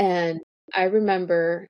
[0.00, 0.40] And
[0.74, 1.68] I remember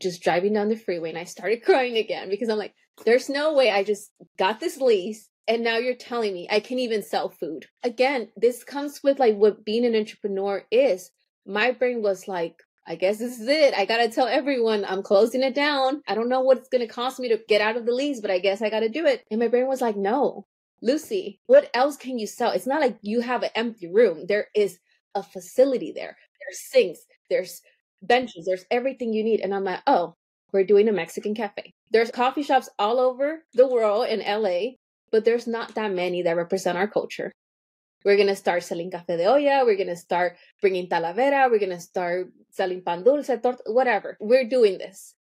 [0.00, 3.52] just driving down the freeway and I started crying again because I'm like, there's no
[3.52, 7.28] way I just got this lease and now you're telling me I can even sell
[7.28, 7.66] food.
[7.82, 11.10] Again, this comes with like what being an entrepreneur is.
[11.44, 13.74] My brain was like, I guess this is it.
[13.74, 16.02] I gotta tell everyone I'm closing it down.
[16.06, 18.30] I don't know what it's gonna cost me to get out of the lease, but
[18.30, 19.24] I guess I gotta do it.
[19.30, 20.46] And my brain was like, no,
[20.82, 22.52] Lucy, what else can you sell?
[22.52, 24.26] It's not like you have an empty room.
[24.28, 24.78] There is
[25.14, 26.16] a facility there.
[26.40, 27.62] There's sinks, there's
[28.02, 29.40] benches, there's everything you need.
[29.40, 30.14] And I'm like, oh,
[30.52, 31.72] we're doing a Mexican cafe.
[31.90, 34.76] There's coffee shops all over the world in LA,
[35.10, 37.32] but there's not that many that represent our culture.
[38.04, 39.64] We're going to start selling café de olla.
[39.64, 41.50] We're going to start bringing talavera.
[41.50, 43.30] We're going to start selling pan dulce,
[43.66, 44.16] whatever.
[44.20, 45.14] We're doing this.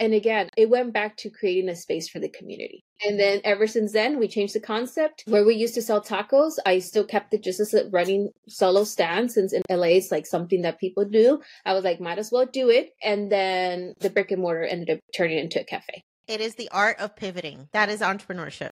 [0.00, 2.84] And again, it went back to creating a space for the community.
[3.04, 5.22] And then ever since then, we changed the concept.
[5.26, 8.84] Where we used to sell tacos, I still kept it just as a running solo
[8.84, 11.40] stand since in LA it's like something that people do.
[11.64, 12.90] I was like, might as well do it.
[13.02, 16.02] And then the brick and mortar ended up turning into a cafe.
[16.26, 17.68] It is the art of pivoting.
[17.72, 18.70] That is entrepreneurship.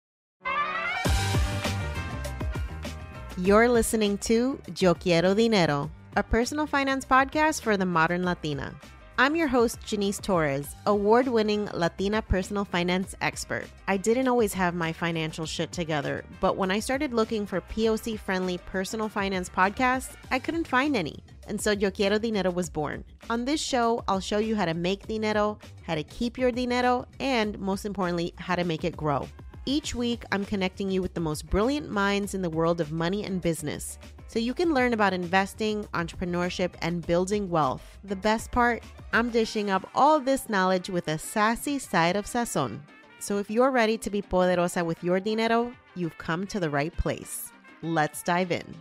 [3.38, 8.74] You're listening to Yo Quiero Dinero, a personal finance podcast for the modern Latina.
[9.20, 13.66] I'm your host, Janice Torres, award winning Latina personal finance expert.
[13.88, 18.20] I didn't always have my financial shit together, but when I started looking for POC
[18.20, 21.24] friendly personal finance podcasts, I couldn't find any.
[21.48, 23.04] And so Yo Quiero Dinero was born.
[23.32, 27.08] On this show, I'll show you how to make dinero, how to keep your dinero,
[27.20, 29.28] and most importantly, how to make it grow.
[29.66, 33.24] Each week, I'm connecting you with the most brilliant minds in the world of money
[33.26, 37.98] and business so you can learn about investing, entrepreneurship, and building wealth.
[38.04, 38.84] The best part,
[39.14, 42.80] I'm dishing up all this knowledge with a sassy side of sazon.
[43.20, 46.96] So if you're ready to be poderosa with your dinero, you've come to the right
[46.96, 47.52] place.
[47.82, 48.76] Let's dive in.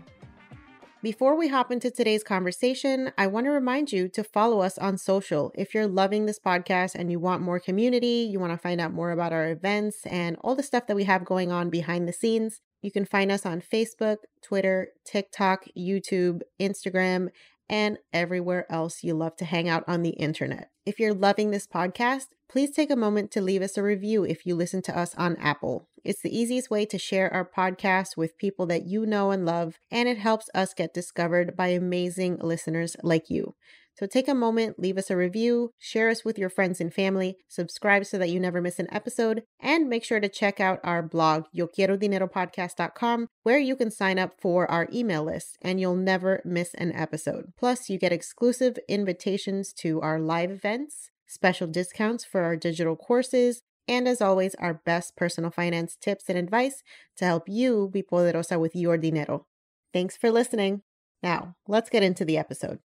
[1.02, 4.98] Before we hop into today's conversation, I want to remind you to follow us on
[4.98, 5.52] social.
[5.54, 8.92] If you're loving this podcast and you want more community, you want to find out
[8.92, 12.12] more about our events and all the stuff that we have going on behind the
[12.12, 17.30] scenes, you can find us on Facebook, Twitter, TikTok, YouTube, Instagram,
[17.68, 20.70] and everywhere else you love to hang out on the internet.
[20.86, 24.46] If you're loving this podcast, please take a moment to leave us a review if
[24.46, 25.88] you listen to us on Apple.
[26.04, 29.80] It's the easiest way to share our podcast with people that you know and love,
[29.90, 33.56] and it helps us get discovered by amazing listeners like you.
[33.98, 37.38] So take a moment, leave us a review, share us with your friends and family,
[37.48, 41.02] subscribe so that you never miss an episode, and make sure to check out our
[41.02, 46.74] blog, YoQuieroDineroPodcast.com, where you can sign up for our email list and you'll never miss
[46.74, 47.52] an episode.
[47.58, 53.62] Plus, you get exclusive invitations to our live events, special discounts for our digital courses,
[53.88, 56.82] and as always, our best personal finance tips and advice
[57.16, 59.46] to help you be poderosa with your dinero.
[59.92, 60.82] Thanks for listening.
[61.22, 62.80] Now, let's get into the episode.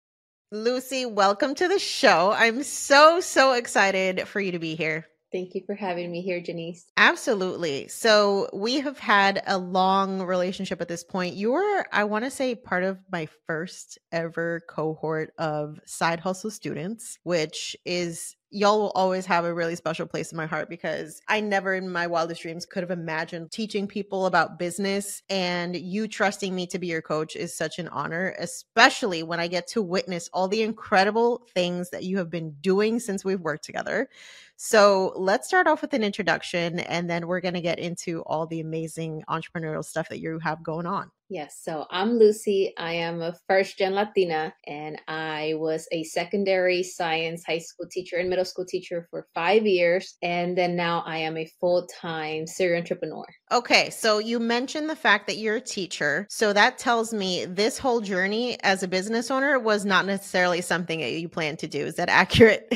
[0.51, 2.31] Lucy, welcome to the show.
[2.31, 5.05] I'm so, so excited for you to be here.
[5.29, 6.85] Thank you for having me here, Janice.
[6.95, 7.89] Absolutely.
[7.89, 11.35] So, we have had a long relationship at this point.
[11.35, 16.49] You were, I want to say, part of my first ever cohort of side hustle
[16.49, 21.21] students, which is y'all will always have a really special place in my heart because
[21.27, 26.07] I never in my wildest dreams could have imagined teaching people about business and you
[26.07, 29.81] trusting me to be your coach is such an honor, especially when I get to
[29.81, 34.07] witness all the incredible things that you have been doing since we've worked together.
[34.55, 38.47] So let's start off with an introduction and then we're going to get into all
[38.47, 41.11] the amazing entrepreneurial stuff that you have going on.
[41.29, 42.73] Yes, so I'm Lucy.
[42.77, 48.15] I am a first gen Latina, and I was a secondary science high school teacher
[48.15, 50.15] and middle school teacher for five years.
[50.21, 53.25] And then now I am a full time serial entrepreneur.
[53.51, 56.27] Okay, so you mentioned the fact that you're a teacher.
[56.29, 61.01] So that tells me this whole journey as a business owner was not necessarily something
[61.01, 61.85] that you planned to do.
[61.85, 62.73] Is that accurate?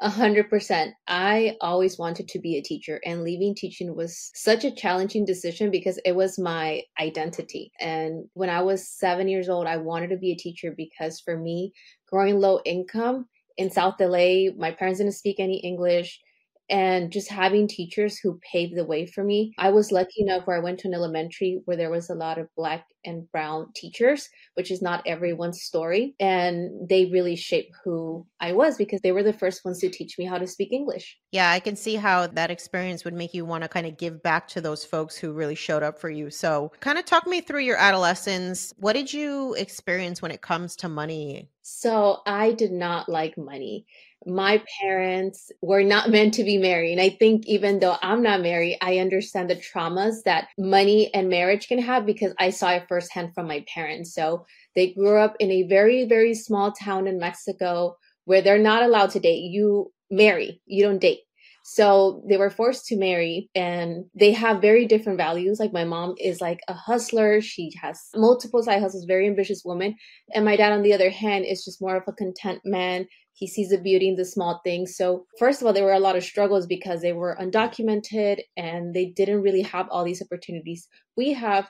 [0.00, 0.94] A hundred percent.
[1.06, 5.70] I always wanted to be a teacher, and leaving teaching was such a challenging decision
[5.70, 7.70] because it was my identity.
[7.80, 11.38] And when I was seven years old, I wanted to be a teacher because for
[11.38, 11.72] me,
[12.10, 16.20] growing low income in South LA, my parents didn't speak any English
[16.68, 19.52] and just having teachers who paved the way for me.
[19.58, 22.38] I was lucky enough where I went to an elementary where there was a lot
[22.38, 26.14] of black and brown teachers, which is not everyone's story.
[26.18, 30.18] And they really shaped who I was because they were the first ones to teach
[30.18, 31.18] me how to speak English.
[31.30, 34.22] Yeah, I can see how that experience would make you want to kind of give
[34.22, 36.30] back to those folks who really showed up for you.
[36.30, 38.72] So, kind of talk me through your adolescence.
[38.78, 41.50] What did you experience when it comes to money?
[41.62, 43.86] So, I did not like money
[44.26, 46.92] my parents were not meant to be married.
[46.92, 51.28] And I think even though I'm not married, I understand the traumas that money and
[51.28, 54.14] marriage can have because I saw it firsthand from my parents.
[54.14, 58.82] So they grew up in a very, very small town in Mexico where they're not
[58.82, 59.50] allowed to date.
[59.50, 61.20] You marry, you don't date.
[61.66, 65.58] So they were forced to marry and they have very different values.
[65.58, 67.40] Like my mom is like a hustler.
[67.40, 69.96] She has multiple side hustles, very ambitious woman.
[70.34, 73.06] And my dad, on the other hand, is just more of a content man.
[73.32, 74.94] He sees the beauty in the small things.
[74.94, 78.92] So, first of all, there were a lot of struggles because they were undocumented and
[78.92, 81.66] they didn't really have all these opportunities we have.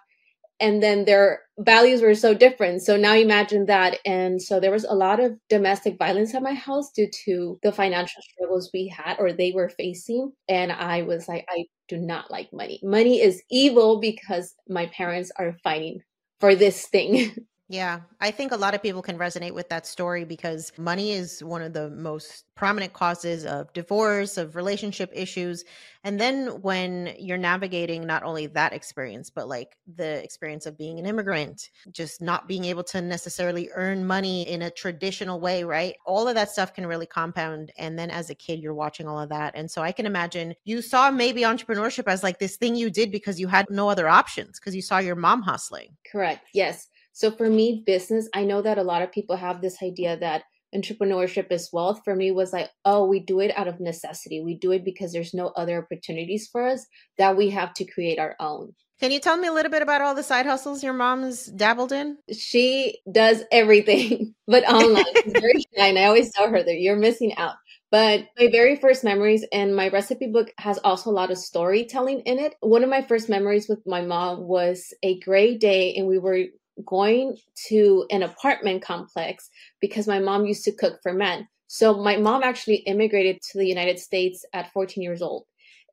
[0.61, 2.83] And then their values were so different.
[2.83, 3.99] So now imagine that.
[4.05, 7.73] And so there was a lot of domestic violence at my house due to the
[7.73, 10.33] financial struggles we had or they were facing.
[10.49, 12.81] And I was like, I do not like money.
[12.83, 16.01] Money is evil because my parents are fighting
[16.41, 17.35] for this thing.
[17.69, 21.43] Yeah, I think a lot of people can resonate with that story because money is
[21.43, 25.65] one of the most prominent causes of divorce, of relationship issues.
[26.05, 30.99] And then when you're navigating not only that experience, but like the experience of being
[30.99, 35.95] an immigrant, just not being able to necessarily earn money in a traditional way, right?
[36.05, 37.73] All of that stuff can really compound.
[37.79, 39.55] And then as a kid, you're watching all of that.
[39.57, 43.11] And so I can imagine you saw maybe entrepreneurship as like this thing you did
[43.11, 45.97] because you had no other options because you saw your mom hustling.
[46.05, 46.47] Correct.
[46.53, 46.89] Yes.
[47.15, 50.43] So for me, business, I know that a lot of people have this idea that
[50.75, 52.01] entrepreneurship is wealth.
[52.05, 54.41] For me, was like, oh, we do it out of necessity.
[54.41, 56.85] We do it because there's no other opportunities for us
[57.17, 58.75] that we have to create our own.
[59.01, 61.93] Can you tell me a little bit about all the side hustles your mom's dabbled
[61.93, 62.19] in?
[62.33, 65.05] She does everything, but online.
[65.23, 67.55] She's very shy, and I always tell her that you're missing out.
[67.93, 72.21] But my very first memories and my recipe book has also a lot of storytelling
[72.21, 72.57] in it.
[72.59, 76.47] One of my first memories with my mom was a gray day, and we were
[76.85, 77.37] going
[77.69, 79.49] to an apartment complex
[79.81, 81.49] because my mom used to cook for men.
[81.67, 85.45] So my mom actually immigrated to the United States at 14 years old.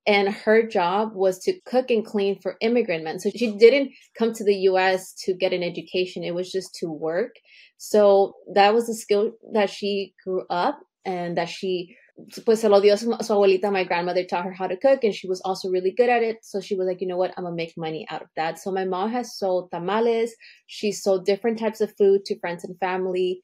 [0.07, 3.19] And her job was to cook and clean for immigrant men.
[3.19, 6.91] So she didn't come to the US to get an education, it was just to
[6.91, 7.35] work.
[7.77, 11.95] So that was a skill that she grew up and that she
[12.45, 13.71] pues se lo dio su, su, abuelita.
[13.71, 16.37] My grandmother taught her how to cook, and she was also really good at it.
[16.43, 18.59] So she was like, you know what, I'm gonna make money out of that.
[18.59, 20.33] So my mom has sold tamales.
[20.67, 23.41] She sold different types of food to friends and family.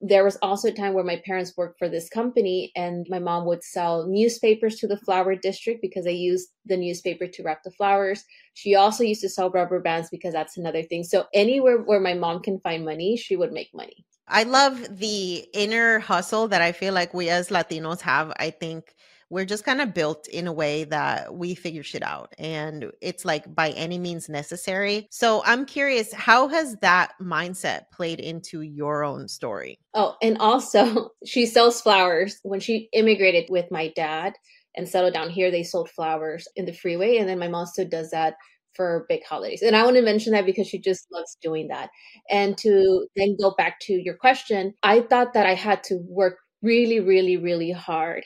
[0.00, 3.46] There was also a time where my parents worked for this company, and my mom
[3.46, 7.70] would sell newspapers to the flower district because they used the newspaper to wrap the
[7.70, 8.24] flowers.
[8.54, 11.04] She also used to sell rubber bands because that's another thing.
[11.04, 14.04] So anywhere where my mom can find money, she would make money.
[14.28, 18.32] I love the inner hustle that I feel like we as Latinos have.
[18.38, 18.94] I think
[19.32, 23.24] we're just kind of built in a way that we figure shit out and it's
[23.24, 25.08] like by any means necessary.
[25.10, 29.78] So I'm curious, how has that mindset played into your own story?
[29.94, 32.40] Oh, and also she sells flowers.
[32.42, 34.34] When she immigrated with my dad
[34.76, 37.16] and settled down here, they sold flowers in the freeway.
[37.16, 38.34] And then my mom still does that
[38.74, 39.62] for big holidays.
[39.62, 41.90] And I want to mention that because she just loves doing that.
[42.30, 46.38] And to then go back to your question, I thought that I had to work
[46.62, 48.24] really, really, really hard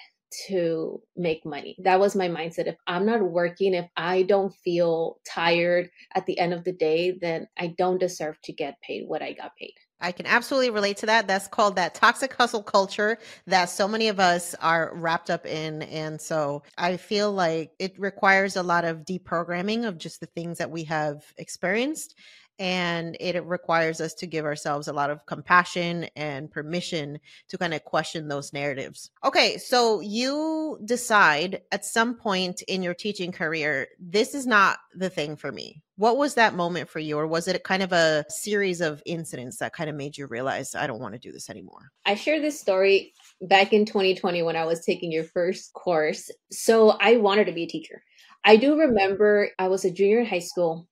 [0.48, 1.76] to make money.
[1.82, 2.66] That was my mindset.
[2.66, 7.16] If I'm not working, if I don't feel tired at the end of the day,
[7.20, 9.74] then I don't deserve to get paid what I got paid.
[10.00, 11.26] I can absolutely relate to that.
[11.26, 15.82] That's called that toxic hustle culture that so many of us are wrapped up in.
[15.82, 20.58] And so I feel like it requires a lot of deprogramming of just the things
[20.58, 22.14] that we have experienced
[22.58, 27.74] and it requires us to give ourselves a lot of compassion and permission to kind
[27.74, 29.10] of question those narratives.
[29.24, 35.10] Okay, so you decide at some point in your teaching career, this is not the
[35.10, 35.82] thing for me.
[35.96, 39.58] What was that moment for you, or was it kind of a series of incidents
[39.58, 41.90] that kind of made you realize, I don't want to do this anymore?
[42.04, 46.30] I shared this story back in 2020 when I was taking your first course.
[46.50, 48.02] So I wanted to be a teacher.
[48.44, 50.86] I do remember I was a junior in high school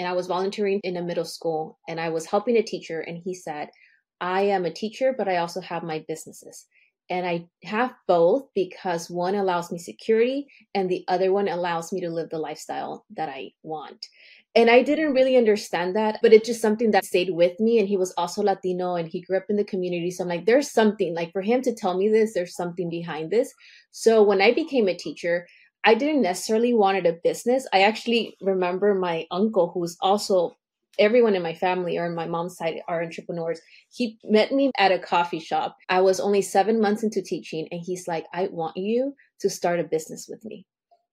[0.00, 3.18] and I was volunteering in a middle school and I was helping a teacher and
[3.18, 3.68] he said,
[4.18, 6.66] I am a teacher, but I also have my businesses.
[7.10, 12.00] And I have both because one allows me security and the other one allows me
[12.00, 14.06] to live the lifestyle that I want.
[14.54, 17.78] And I didn't really understand that, but it's just something that stayed with me.
[17.78, 20.10] And he was also Latino and he grew up in the community.
[20.10, 23.30] So I'm like, there's something, like for him to tell me this, there's something behind
[23.30, 23.52] this.
[23.90, 25.46] So when I became a teacher,
[25.84, 27.66] I didn't necessarily wanted a business.
[27.72, 30.56] I actually remember my uncle, who's also
[30.98, 33.60] everyone in my family or in my mom's side are entrepreneurs.
[33.90, 35.76] He met me at a coffee shop.
[35.88, 39.80] I was only seven months into teaching, and he's like, I want you to start
[39.80, 40.66] a business with me.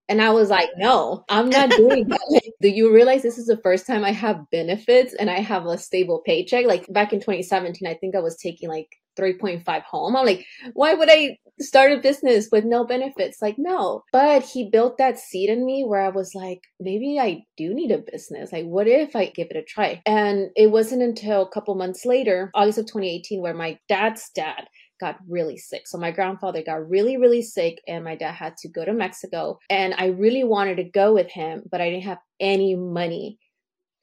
[0.09, 2.51] And I was like, no, I'm not doing that.
[2.62, 5.77] do you realize this is the first time I have benefits and I have a
[5.77, 6.65] stable paycheck?
[6.65, 10.15] Like back in 2017, I think I was taking like 3.5 home.
[10.15, 13.41] I'm like, why would I start a business with no benefits?
[13.41, 14.03] Like, no.
[14.12, 17.91] But he built that seed in me where I was like, maybe I do need
[17.91, 18.51] a business.
[18.51, 20.01] Like, what if I give it a try?
[20.05, 24.67] And it wasn't until a couple months later, August of 2018, where my dad's dad
[25.00, 25.88] got really sick.
[25.88, 29.59] So my grandfather got really, really sick, and my dad had to go to Mexico.
[29.69, 33.38] And I really wanted to go with him, but I didn't have any money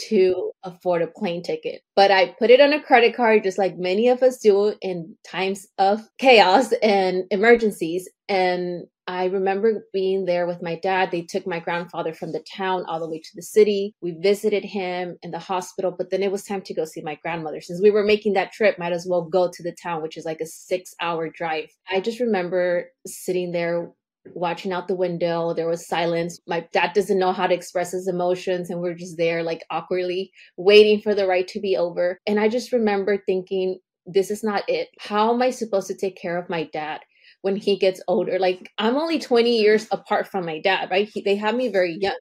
[0.09, 1.83] to afford a plane ticket.
[1.97, 5.17] But I put it on a credit card, just like many of us do in
[5.27, 8.09] times of chaos and emergencies.
[8.29, 11.11] And I remember being there with my dad.
[11.11, 13.95] They took my grandfather from the town all the way to the city.
[14.01, 17.17] We visited him in the hospital, but then it was time to go see my
[17.17, 17.61] grandmother.
[17.61, 20.25] Since we were making that trip, might as well go to the town, which is
[20.25, 21.69] like a six hour drive.
[21.91, 23.91] I just remember sitting there
[24.33, 25.53] watching out the window.
[25.55, 26.41] There was silence.
[26.47, 30.33] My dad doesn't know how to express his emotions, and we're just there, like awkwardly
[30.57, 32.21] waiting for the ride to be over.
[32.27, 34.89] And I just remember thinking, this is not it.
[34.99, 37.01] How am I supposed to take care of my dad?
[37.43, 41.09] When he gets older, like I'm only 20 years apart from my dad, right?
[41.13, 42.17] He, they have me very young.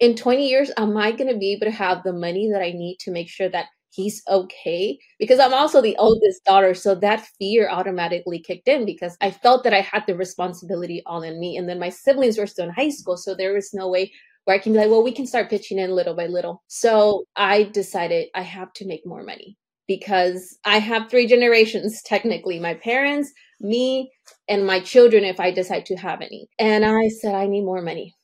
[0.00, 2.72] In 20 years, am I going to be able to have the money that I
[2.72, 6.74] need to make sure that he's okay because I'm also the oldest daughter.
[6.74, 11.22] So that fear automatically kicked in because I felt that I had the responsibility all
[11.22, 11.56] in me.
[11.56, 13.16] And then my siblings were still in high school.
[13.16, 14.12] So there was no way
[14.44, 16.62] where I can be like, well, we can start pitching in little by little.
[16.68, 19.56] So I decided I have to make more money
[19.88, 24.10] because I have three generations technically my parents, me,
[24.48, 26.48] and my children if I decide to have any.
[26.58, 28.14] And I said, I need more money.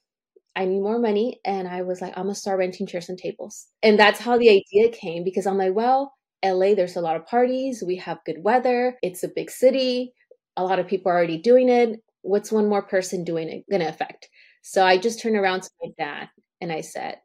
[0.55, 1.41] I need more money.
[1.45, 3.69] And I was like, I'm gonna start renting chairs and tables.
[3.83, 7.27] And that's how the idea came because I'm like, well, LA, there's a lot of
[7.27, 7.83] parties.
[7.87, 8.97] We have good weather.
[9.03, 10.13] It's a big city.
[10.57, 12.01] A lot of people are already doing it.
[12.23, 14.29] What's one more person doing it gonna affect?
[14.63, 16.29] So I just turned around to my dad
[16.61, 17.17] and I said,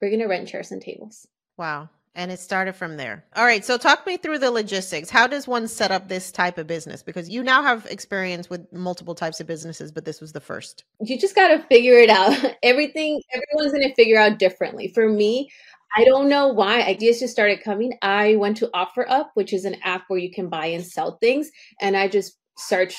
[0.00, 1.26] we're gonna rent chairs and tables.
[1.56, 1.88] Wow.
[2.16, 3.24] And it started from there.
[3.36, 3.62] All right.
[3.62, 5.10] So talk me through the logistics.
[5.10, 7.02] How does one set up this type of business?
[7.02, 10.84] Because you now have experience with multiple types of businesses, but this was the first.
[11.00, 12.34] You just got to figure it out.
[12.62, 14.88] Everything, everyone's going to figure out differently.
[14.88, 15.50] For me,
[15.94, 17.92] I don't know why ideas just started coming.
[18.00, 21.50] I went to OfferUp, which is an app where you can buy and sell things.
[21.80, 22.98] And I just searched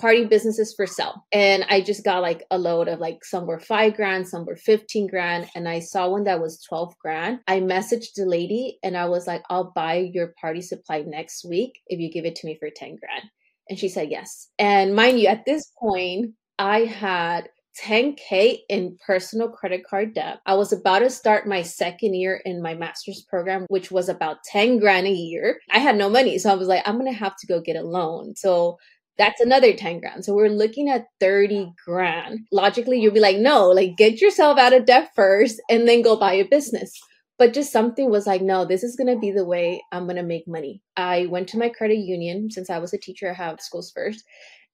[0.00, 1.26] party businesses for sale.
[1.32, 4.56] And I just got like a load of like some were five grand, some were
[4.56, 5.48] 15 grand.
[5.54, 7.40] And I saw one that was 12 grand.
[7.46, 11.80] I messaged the lady and I was like, I'll buy your party supply next week
[11.86, 13.30] if you give it to me for 10 grand.
[13.68, 14.48] And she said yes.
[14.58, 17.48] And mind you, at this point, I had
[17.84, 20.40] 10K in personal credit card debt.
[20.46, 24.38] I was about to start my second year in my master's program, which was about
[24.44, 25.60] 10 grand a year.
[25.70, 26.38] I had no money.
[26.38, 28.34] So I was like, I'm going to have to go get a loan.
[28.36, 28.78] So
[29.18, 30.24] that's another 10 grand.
[30.24, 32.40] So we're looking at 30 grand.
[32.52, 36.16] Logically, you'll be like, no, like get yourself out of debt first and then go
[36.16, 36.92] buy a business.
[37.38, 40.16] But just something was like, no, this is going to be the way I'm going
[40.16, 40.82] to make money.
[40.96, 44.20] I went to my credit union since I was a teacher, I have SchoolsFirst.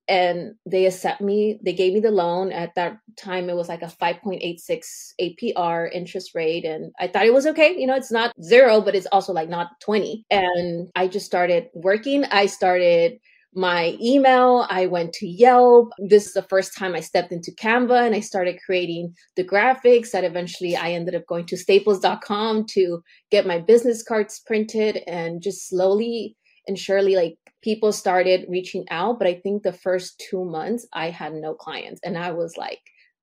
[0.09, 1.59] and they accept me.
[1.65, 2.53] They gave me the loan.
[2.53, 4.81] At that time, it was like a 5.86
[5.21, 6.65] APR interest rate.
[6.65, 7.77] And I thought it was okay.
[7.79, 10.25] You know, it's not zero, but it's also like not 20.
[10.31, 12.25] And I just started working.
[12.25, 13.19] I started
[13.55, 14.67] my email.
[14.71, 15.91] I went to Yelp.
[15.99, 20.11] This is the first time I stepped into Canva and I started creating the graphics
[20.13, 25.43] that eventually I ended up going to staples.com to get my business cards printed and
[25.43, 29.19] just slowly and surely like people started reaching out.
[29.19, 32.81] But I think the first two months I had no clients and I was like,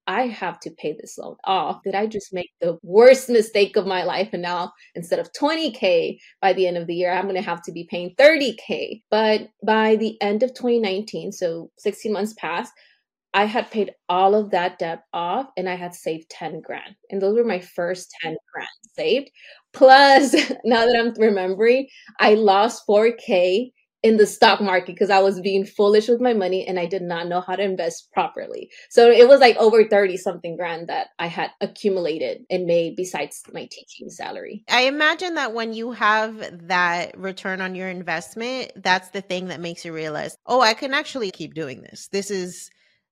[0.09, 1.83] I have to pay this loan off.
[1.83, 4.29] Did I just make the worst mistake of my life?
[4.33, 7.61] And now instead of 20K by the end of the year, I'm going to have
[7.63, 9.03] to be paying 30K.
[9.11, 12.73] But by the end of 2019, so 16 months passed,
[13.35, 16.95] I had paid all of that debt off and I had saved 10 grand.
[17.11, 19.29] And those were my first 10 grand saved.
[19.73, 20.33] Plus,
[20.65, 21.87] now that I'm remembering,
[22.19, 26.65] I lost 4K in the stock market because I was being foolish with my money
[26.65, 28.69] and I did not know how to invest properly.
[28.89, 33.43] So it was like over 30 something grand that I had accumulated and made besides
[33.53, 34.63] my teaching salary.
[34.69, 39.59] I imagine that when you have that return on your investment, that's the thing that
[39.59, 42.07] makes you realize, oh, I can actually keep doing this.
[42.07, 42.69] This is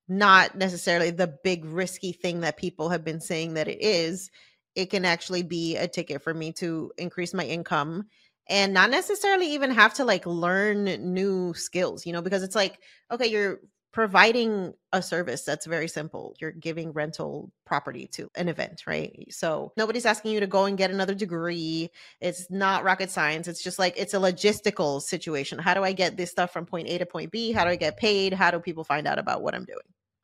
[0.07, 4.31] not necessarily the big risky thing that people have been saying that it is.
[4.73, 8.05] It can actually be a ticket for me to increase my income
[8.49, 12.79] and not necessarily even have to like learn new skills, you know, because it's like,
[13.11, 13.59] okay, you're
[13.97, 16.35] providing a service that's very simple.
[16.39, 19.25] You're giving rental property to an event, right?
[19.31, 21.89] So nobody's asking you to go and get another degree.
[22.21, 23.47] It's not rocket science.
[23.47, 25.57] It's just like it's a logistical situation.
[25.57, 27.51] How do I get this stuff from point A to point B?
[27.51, 28.33] How do I get paid?
[28.33, 29.79] How do people find out about what I'm doing?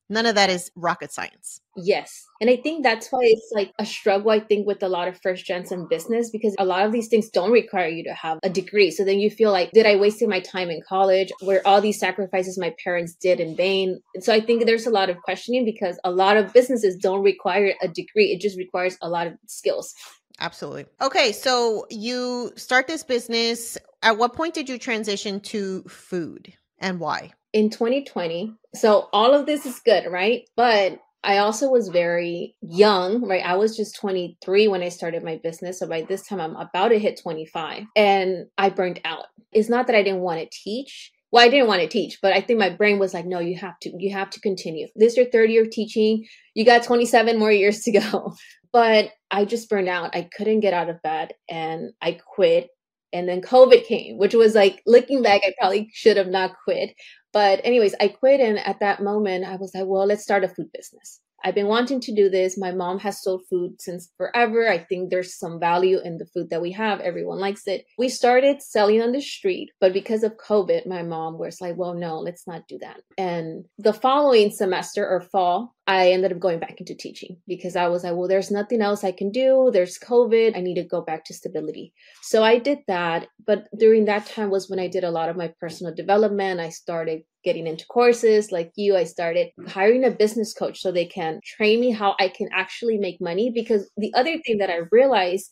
[0.10, 1.60] None of that is rocket science.
[1.76, 2.26] Yes.
[2.40, 5.20] And I think that's why it's like a struggle, I think, with a lot of
[5.22, 8.40] first gens in business because a lot of these things don't require you to have
[8.44, 8.92] a degree.
[8.92, 11.32] So then you feel like, did I waste my time in college?
[11.42, 14.02] Where all these sacrifices my parents did in vain?
[14.14, 17.24] And so I think there's a lot of questioning because a lot of businesses don't
[17.24, 19.96] require a degree, it just requires a lot of skills.
[20.40, 20.86] Absolutely.
[21.02, 21.32] Okay.
[21.32, 23.78] So you start this business.
[24.02, 27.32] At what point did you transition to food and why?
[27.54, 28.54] In 2020.
[28.76, 30.50] So all of this is good, right?
[30.58, 33.46] But I also was very young, right?
[33.46, 35.80] I was just 23 when I started my business.
[35.80, 39.28] So by this time, I'm about to hit 25 and I burned out.
[39.54, 41.12] It's not that I didn't want to teach.
[41.32, 43.58] Well, I didn't want to teach, but I think my brain was like, no, you
[43.58, 44.88] have to, you have to continue.
[44.96, 46.26] This is your third year of teaching.
[46.54, 48.36] You got 27 more years to go.
[48.72, 50.16] But I just burned out.
[50.16, 52.70] I couldn't get out of bed and I quit.
[53.14, 56.96] And then COVID came, which was like looking back, I probably should have not quit.
[57.32, 58.40] But, anyways, I quit.
[58.42, 61.20] And at that moment, I was like, well, let's start a food business.
[61.46, 62.58] I've been wanting to do this.
[62.58, 64.70] My mom has sold food since forever.
[64.70, 67.02] I think there's some value in the food that we have.
[67.02, 67.86] Everyone likes it.
[67.98, 71.96] We started selling on the street, but because of COVID, my mom was like, well,
[71.96, 73.02] no, let's not do that.
[73.18, 77.88] And the following semester or fall, I ended up going back into teaching because I
[77.88, 79.70] was like, well, there's nothing else I can do.
[79.74, 80.56] There's COVID.
[80.56, 81.94] I need to go back to stability.
[82.22, 83.28] So I did that.
[83.46, 86.62] But during that time was when I did a lot of my personal development.
[86.62, 88.96] I started getting into courses like you.
[88.96, 89.68] I started mm.
[89.68, 93.52] hiring a business coach so they can train me how I can actually make money.
[93.54, 95.52] Because the other thing that I realized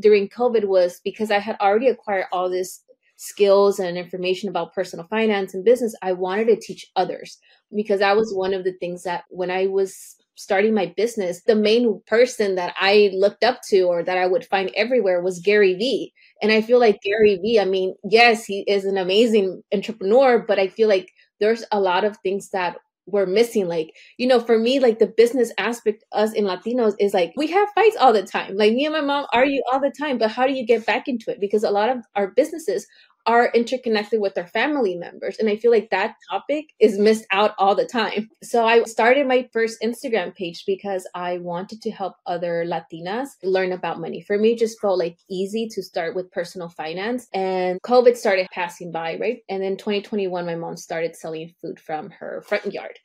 [0.00, 2.83] during COVID was because I had already acquired all this
[3.16, 7.38] skills and information about personal finance and business, I wanted to teach others
[7.74, 11.54] because that was one of the things that when I was starting my business, the
[11.54, 15.74] main person that I looked up to or that I would find everywhere was Gary
[15.74, 16.12] Vee.
[16.42, 20.58] And I feel like Gary Vee, I mean, yes, he is an amazing entrepreneur, but
[20.58, 21.08] I feel like
[21.40, 23.68] there's a lot of things that we're missing.
[23.68, 27.46] Like, you know, for me, like the business aspect, us in Latinos is like, we
[27.48, 28.56] have fights all the time.
[28.56, 31.08] Like me and my mom argue all the time, but how do you get back
[31.08, 31.40] into it?
[31.40, 32.86] Because a lot of our businesses
[33.26, 35.38] are interconnected with their family members.
[35.38, 38.28] And I feel like that topic is missed out all the time.
[38.42, 43.72] So I started my first Instagram page because I wanted to help other Latinas learn
[43.72, 44.22] about money.
[44.22, 47.28] For me, just felt like easy to start with personal finance.
[47.32, 49.38] And COVID started passing by, right?
[49.48, 52.98] And then 2021, my mom started selling food from her front yard.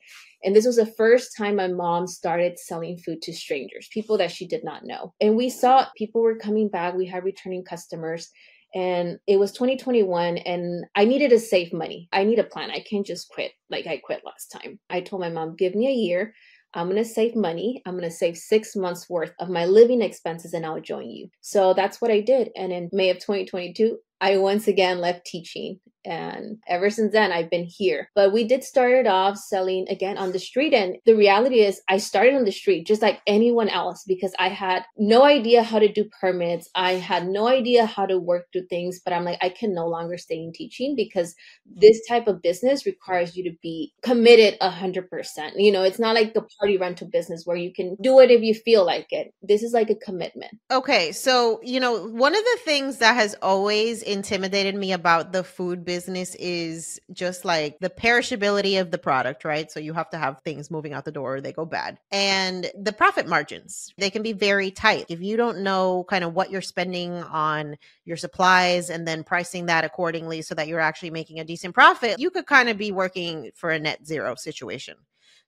[0.44, 4.32] And this was the first time my mom started selling food to strangers, people that
[4.32, 5.14] she did not know.
[5.20, 6.96] And we saw people were coming back.
[6.96, 8.30] We had returning customers
[8.76, 12.08] and it was 2021 and i needed to save money.
[12.12, 12.72] I need a plan.
[12.72, 14.80] I can't just quit like i quit last time.
[14.90, 16.34] I told my mom give me a year.
[16.76, 17.82] I'm going to save money.
[17.86, 21.30] I'm going to save six months worth of my living expenses and i'll join you.
[21.42, 22.50] So that's what i did.
[22.56, 27.50] And in may of 2022 i once again left teaching And ever since then, I've
[27.50, 28.10] been here.
[28.16, 30.74] But we did start it off selling again on the street.
[30.74, 34.50] And the reality is, I started on the street just like anyone else because I
[34.50, 36.70] had no idea how to do permits.
[36.74, 39.02] I had no idea how to work through things.
[39.04, 42.86] But I'm like, I can no longer stay in teaching because this type of business
[42.86, 45.52] requires you to be committed 100%.
[45.58, 48.42] You know, it's not like the party rental business where you can do it if
[48.42, 49.34] you feel like it.
[49.44, 50.54] This is like a commitment.
[50.72, 51.12] Okay.
[51.12, 55.86] So, you know, one of the things that has always intimidated me about the food
[55.86, 59.72] business is just like the perishability of the product, right?
[59.72, 62.00] So you have to have things moving out the door or they go bad.
[62.12, 65.06] And the profit margins, they can be very tight.
[65.10, 69.68] If you don't know kind of what you're spending on your supplies and then pricing
[69.68, 72.92] that accordingly so that you're actually making a decent profit, you could kind of be
[72.92, 74.96] working for a net zero situation.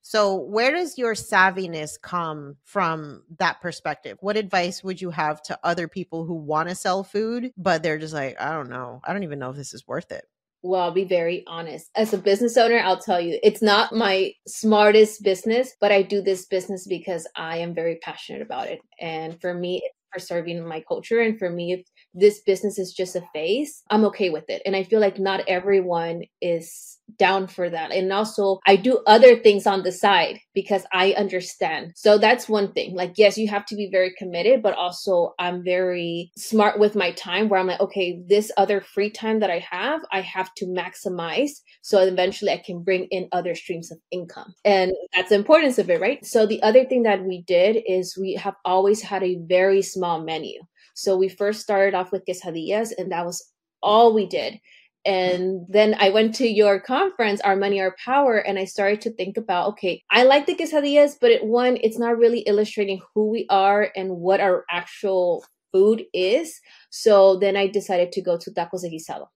[0.02, 4.18] So, where does your savviness come from that perspective?
[4.20, 7.98] What advice would you have to other people who want to sell food, but they're
[7.98, 10.24] just like, I don't know, I don't even know if this is worth it?
[10.64, 11.90] Well, I'll be very honest.
[11.96, 16.20] As a business owner, I'll tell you, it's not my smartest business, but I do
[16.20, 18.80] this business because I am very passionate about it.
[19.00, 21.20] And for me, it's preserving my culture.
[21.20, 24.62] And for me, if this business is just a phase, I'm okay with it.
[24.64, 27.92] And I feel like not everyone is down for that.
[27.92, 31.92] And also, I do other things on the side because I understand.
[31.96, 32.94] So that's one thing.
[32.94, 37.12] Like, yes, you have to be very committed, but also I'm very smart with my
[37.12, 40.66] time where I'm like, okay, this other free time that I have, I have to
[40.66, 41.50] maximize.
[41.82, 44.54] So eventually I can bring in other streams of income.
[44.64, 46.24] And that's the importance of it, right?
[46.24, 50.22] So the other thing that we did is we have always had a very small
[50.22, 50.60] menu.
[50.94, 53.50] So we first started off with quesadillas, and that was
[53.82, 54.60] all we did.
[55.04, 59.12] And then I went to your conference, Our Money, Our Power, and I started to
[59.12, 63.28] think about okay, I like the quesadillas, but it, one, it's not really illustrating who
[63.28, 66.60] we are and what our actual food is.
[66.90, 69.26] So then I decided to go to tacos de guisado.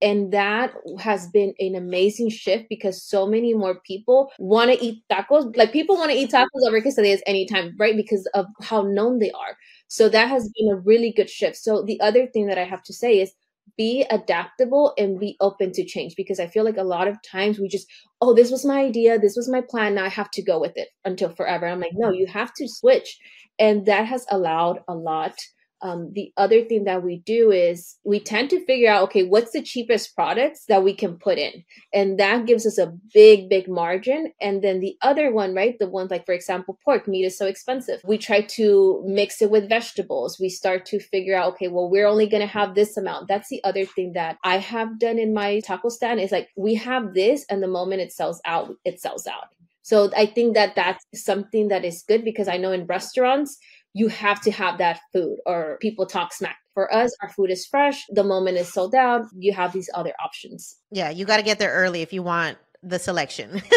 [0.00, 5.04] And that has been an amazing shift because so many more people want to eat
[5.08, 5.56] tacos.
[5.56, 7.96] Like people want to eat tacos over quesadillas anytime, right?
[7.96, 9.56] Because of how known they are.
[9.86, 11.56] So that has been a really good shift.
[11.56, 13.32] So the other thing that I have to say is
[13.76, 17.58] be adaptable and be open to change because I feel like a lot of times
[17.58, 17.86] we just,
[18.20, 20.76] oh, this was my idea, this was my plan, now I have to go with
[20.76, 21.66] it until forever.
[21.66, 23.18] I'm like, no, you have to switch.
[23.58, 25.34] And that has allowed a lot
[25.82, 29.50] um, the other thing that we do is we tend to figure out okay what's
[29.50, 31.64] the cheapest products that we can put in?
[31.92, 34.32] And that gives us a big big margin.
[34.40, 37.46] And then the other one right the ones like for example pork meat is so
[37.46, 38.00] expensive.
[38.04, 40.38] We try to mix it with vegetables.
[40.38, 43.28] We start to figure out okay well we're only going to have this amount.
[43.28, 46.74] That's the other thing that i have done in my taco stand is like we
[46.76, 49.48] have this and the moment it sells out it sells out.
[49.82, 53.58] So I think that that's something that is good because I know in restaurants
[53.94, 56.56] you have to have that food or people talk smack.
[56.74, 58.04] For us, our food is fresh.
[58.08, 60.76] The moment is sold out, you have these other options.
[60.90, 63.62] Yeah, you got to get there early if you want the selection.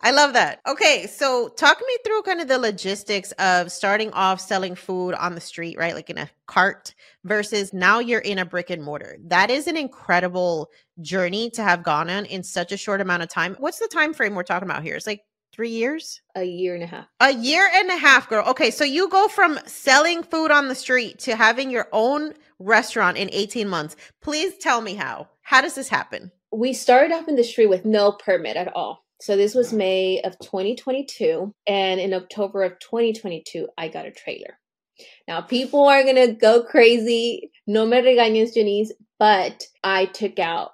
[0.00, 0.60] I love that.
[0.66, 5.34] Okay, so talk me through kind of the logistics of starting off selling food on
[5.34, 5.94] the street, right?
[5.94, 9.18] Like in a cart versus now you're in a brick and mortar.
[9.26, 13.28] That is an incredible journey to have gone on in such a short amount of
[13.28, 13.56] time.
[13.58, 14.94] What's the time frame we're talking about here?
[14.94, 15.22] It's like
[15.58, 16.20] three years?
[16.36, 17.06] A year and a half.
[17.18, 18.46] A year and a half, girl.
[18.46, 23.16] Okay, so you go from selling food on the street to having your own restaurant
[23.16, 23.96] in 18 months.
[24.22, 25.26] Please tell me how.
[25.42, 26.30] How does this happen?
[26.52, 29.04] We started off in the street with no permit at all.
[29.20, 29.78] So this was mm.
[29.78, 31.52] May of 2022.
[31.66, 34.60] And in October of 2022, I got a trailer.
[35.26, 37.50] Now, people are going to go crazy.
[37.66, 40.70] No me regañes, Janice, but I took out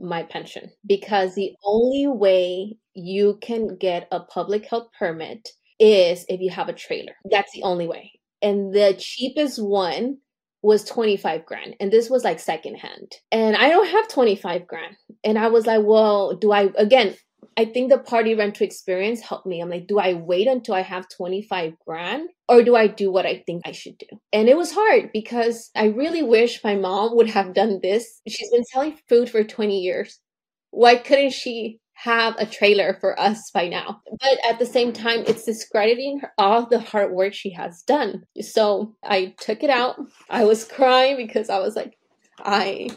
[0.00, 6.40] my pension because the only way you can get a public health permit is if
[6.40, 7.14] you have a trailer.
[7.30, 8.12] That's the only way.
[8.42, 10.18] And the cheapest one
[10.62, 11.76] was 25 grand.
[11.80, 13.12] And this was like secondhand.
[13.30, 14.96] And I don't have 25 grand.
[15.22, 17.14] And I was like, well, do I, again,
[17.56, 19.60] I think the party rental experience helped me.
[19.60, 23.26] I'm like, do I wait until I have 25 grand or do I do what
[23.26, 24.06] I think I should do?
[24.32, 28.20] And it was hard because I really wish my mom would have done this.
[28.26, 30.18] She's been selling food for 20 years.
[30.70, 34.02] Why couldn't she have a trailer for us by now.
[34.20, 38.24] But at the same time, it's discrediting her, all the hard work she has done.
[38.40, 39.96] So I took it out.
[40.28, 41.96] I was crying because I was like,
[42.38, 42.90] I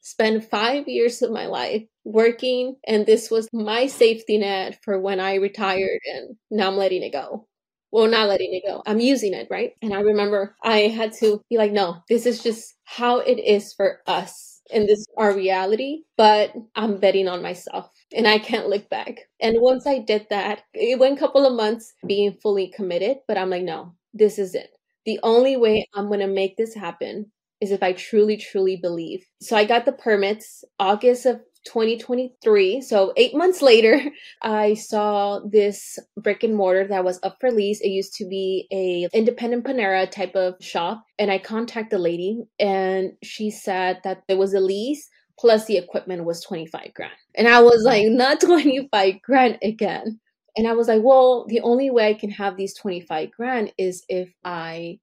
[0.00, 5.20] spent five years of my life working, and this was my safety net for when
[5.20, 7.46] I retired, and now I'm letting it go.
[7.92, 8.82] Well, not letting it go.
[8.86, 9.72] I'm using it, right?
[9.82, 13.74] And I remember I had to be like, no, this is just how it is
[13.74, 14.62] for us.
[14.72, 19.18] And this is our reality, but I'm betting on myself and I can't look back.
[19.40, 23.36] And once I did that, it went a couple of months being fully committed, but
[23.36, 24.70] I'm like, no, this is it.
[25.04, 29.26] The only way I'm going to make this happen is if I truly, truly believe.
[29.42, 32.80] So I got the permits August of 2023.
[32.80, 34.00] So eight months later,
[34.42, 37.80] I saw this brick and mortar that was up for lease.
[37.80, 41.04] It used to be a independent Panera type of shop.
[41.18, 45.76] And I contacted the lady and she said that there was a lease plus the
[45.76, 47.12] equipment was 25 grand.
[47.34, 50.20] And I was like, not 25 grand again.
[50.56, 54.04] And I was like, well, the only way I can have these 25 grand is
[54.08, 54.98] if I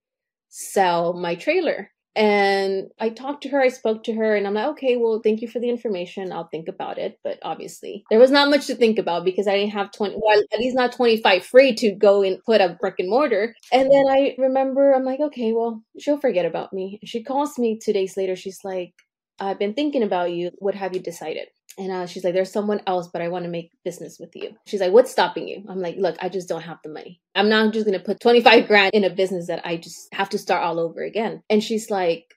[0.50, 1.92] sell my trailer.
[2.20, 5.42] And I talked to her, I spoke to her, and I'm like, okay, well, thank
[5.42, 6.34] you for the information.
[6.34, 7.18] I'll think about it.
[7.24, 10.44] But obviously, there was not much to think about because I didn't have 20, well,
[10.52, 13.56] at least not 25 free to go and put a brick and mortar.
[13.72, 17.00] And then I remember, I'm like, okay, well, she'll forget about me.
[17.06, 18.36] She calls me two days later.
[18.36, 18.92] She's like,
[19.40, 20.52] I've been thinking about you.
[20.58, 21.48] What have you decided?
[21.78, 24.56] And uh, she's like, there's someone else, but I want to make business with you.
[24.66, 25.64] She's like, what's stopping you?
[25.70, 27.22] I'm like, look, I just don't have the money.
[27.36, 30.30] I'm not just going to put 25 grand in a business that I just have
[30.30, 31.42] to start all over again.
[31.50, 32.36] And she's like,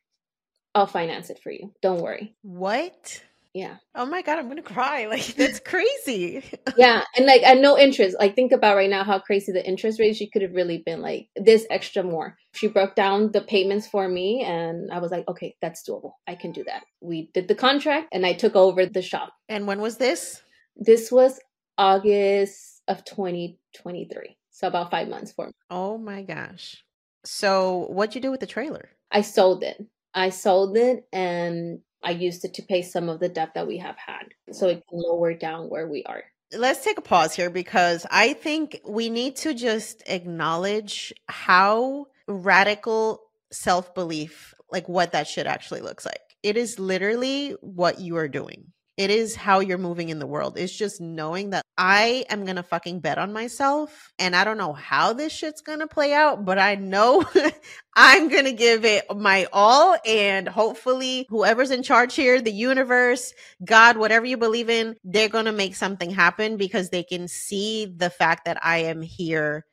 [0.74, 1.72] I'll finance it for you.
[1.82, 2.34] Don't worry.
[2.42, 3.22] What?
[3.54, 3.76] Yeah.
[3.94, 5.06] Oh my god, I'm gonna cry.
[5.12, 6.42] Like that's crazy.
[6.76, 8.16] yeah, and like at no interest.
[8.18, 10.16] Like think about right now how crazy the interest rate.
[10.16, 12.38] She could have really been like this extra more.
[12.54, 16.12] She broke down the payments for me, and I was like, okay, that's doable.
[16.26, 16.84] I can do that.
[17.00, 19.34] We did the contract, and I took over the shop.
[19.48, 20.42] And when was this?
[20.76, 21.38] This was
[21.76, 24.36] August of 2023.
[24.50, 25.52] So about five months for me.
[25.70, 26.82] Oh my gosh.
[27.24, 28.90] So what'd you do with the trailer?
[29.10, 29.84] I sold it.
[30.14, 33.78] I sold it and I used it to pay some of the debt that we
[33.78, 36.24] have had so it can lower down where we are.
[36.54, 43.22] Let's take a pause here because I think we need to just acknowledge how radical
[43.50, 46.20] self belief, like what that shit actually looks like.
[46.42, 48.72] It is literally what you are doing.
[48.98, 50.58] It is how you're moving in the world.
[50.58, 54.12] It's just knowing that I am going to fucking bet on myself.
[54.18, 57.24] And I don't know how this shit's going to play out, but I know
[57.96, 59.96] I'm going to give it my all.
[60.06, 63.32] And hopefully, whoever's in charge here, the universe,
[63.64, 67.86] God, whatever you believe in, they're going to make something happen because they can see
[67.86, 69.64] the fact that I am here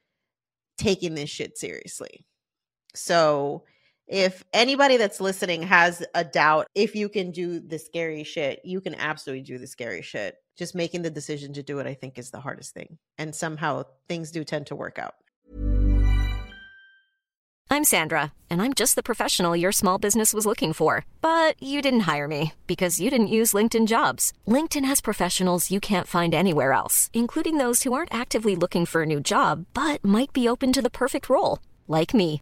[0.77, 2.25] taking this shit seriously.
[2.95, 3.65] So,
[4.09, 8.81] if anybody that's listening has a doubt if you can do the scary shit, you
[8.81, 10.35] can absolutely do the scary shit.
[10.57, 12.97] Just making the decision to do it, I think, is the hardest thing.
[13.17, 15.13] And somehow things do tend to work out.
[17.71, 21.05] I'm Sandra, and I'm just the professional your small business was looking for.
[21.21, 24.33] But you didn't hire me because you didn't use LinkedIn jobs.
[24.47, 29.03] LinkedIn has professionals you can't find anywhere else, including those who aren't actively looking for
[29.03, 32.41] a new job but might be open to the perfect role, like me.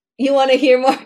[0.21, 0.97] you want to hear more?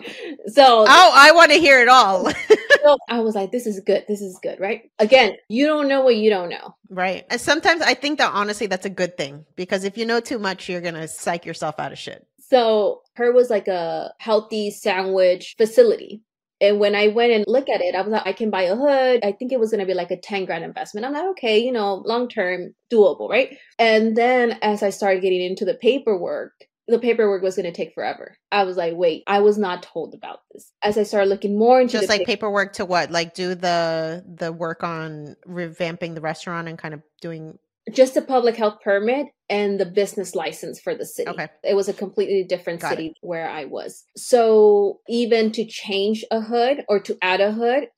[0.48, 2.30] So Oh, I want to hear it all.
[2.84, 4.04] so I was like, this is good.
[4.06, 4.82] This is good, right?
[4.98, 6.74] Again, you don't know what you don't know.
[6.90, 7.24] right.
[7.30, 10.38] And sometimes I think that honestly that's a good thing because if you know too
[10.38, 12.26] much, you're going to psych yourself out of shit.
[12.48, 16.22] So her was like a healthy sandwich facility.
[16.60, 18.76] And when I went and looked at it, I was like, I can buy a
[18.76, 19.20] hood.
[19.24, 21.04] I think it was going to be like a 10 grand investment.
[21.04, 23.58] I'm like, okay, you know, long term, doable, right?
[23.78, 26.52] And then as I started getting into the paperwork,
[26.88, 28.36] the paperwork was going to take forever.
[28.52, 30.72] I was like, wait, I was not told about this.
[30.82, 33.10] As I started looking more into Just like pa- paperwork to what?
[33.10, 37.58] Like do the the work on revamping the restaurant and kind of doing
[37.92, 41.30] just a public health permit and the business license for the city.
[41.30, 41.48] Okay.
[41.62, 44.04] It was a completely different Got city where I was.
[44.16, 47.88] So even to change a hood or to add a hood,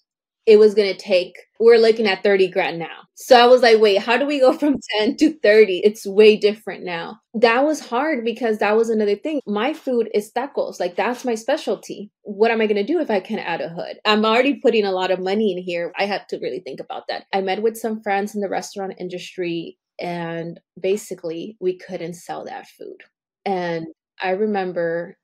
[0.46, 3.04] it was going to take, we're looking at 30 grand now.
[3.14, 5.80] So I was like, wait, how do we go from 10 to 30?
[5.84, 7.18] It's way different now.
[7.34, 9.40] That was hard because that was another thing.
[9.46, 10.80] My food is tacos.
[10.80, 12.10] Like that's my specialty.
[12.22, 13.98] What am I going to do if I can add a hood?
[14.06, 15.92] I'm already putting a lot of money in here.
[15.98, 17.26] I had to really think about that.
[17.32, 22.68] I met with some friends in the restaurant industry and basically we couldn't sell that
[22.68, 23.02] food.
[23.44, 23.88] And
[24.22, 25.17] I remember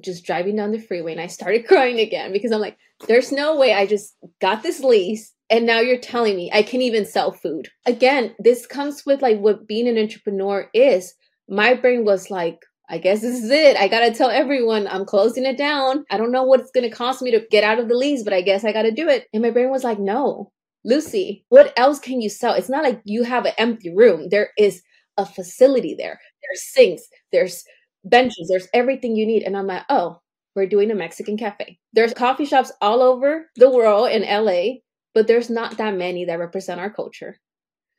[0.00, 3.56] just driving down the freeway and I started crying again because I'm like, there's no
[3.56, 7.32] way I just got this lease and now you're telling me I can even sell
[7.32, 7.68] food.
[7.86, 11.14] Again, this comes with like what being an entrepreneur is.
[11.48, 13.76] My brain was like, I guess this is it.
[13.76, 16.04] I got to tell everyone I'm closing it down.
[16.10, 18.24] I don't know what it's going to cost me to get out of the lease,
[18.24, 19.26] but I guess I got to do it.
[19.32, 20.50] And my brain was like, no,
[20.84, 22.54] Lucy, what else can you sell?
[22.54, 24.28] It's not like you have an empty room.
[24.28, 24.82] There is
[25.16, 26.18] a facility there.
[26.42, 27.64] There's sinks, there's
[28.04, 29.42] benches, there's everything you need.
[29.42, 30.20] And I'm like, oh,
[30.56, 31.78] we're doing a Mexican cafe.
[31.92, 34.80] There's coffee shops all over the world in LA,
[35.14, 37.36] but there's not that many that represent our culture.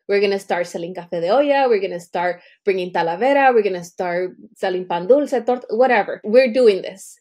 [0.08, 1.70] we're going to start selling café de olla.
[1.70, 3.54] We're going to start bringing talavera.
[3.54, 6.22] We're going to start selling pan dulce, torta, whatever.
[6.26, 7.21] We're doing this.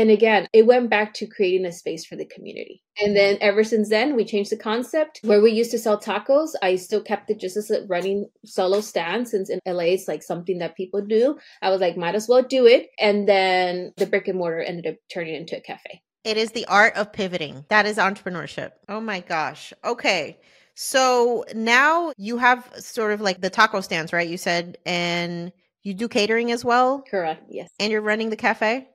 [0.00, 2.82] And again, it went back to creating a space for the community.
[2.98, 5.20] And then ever since then, we changed the concept.
[5.22, 8.80] Where we used to sell tacos, I still kept it just as a running solo
[8.80, 11.38] stand since in LA it's like something that people do.
[11.60, 12.88] I was like, might as well do it.
[12.98, 16.00] And then the brick and mortar ended up turning into a cafe.
[16.24, 17.66] It is the art of pivoting.
[17.68, 18.70] That is entrepreneurship.
[18.88, 19.74] Oh my gosh.
[19.84, 20.38] Okay.
[20.74, 24.26] So now you have sort of like the taco stands, right?
[24.26, 27.02] You said, and you do catering as well?
[27.02, 27.44] Correct.
[27.50, 27.68] Yes.
[27.78, 28.88] And you're running the cafe?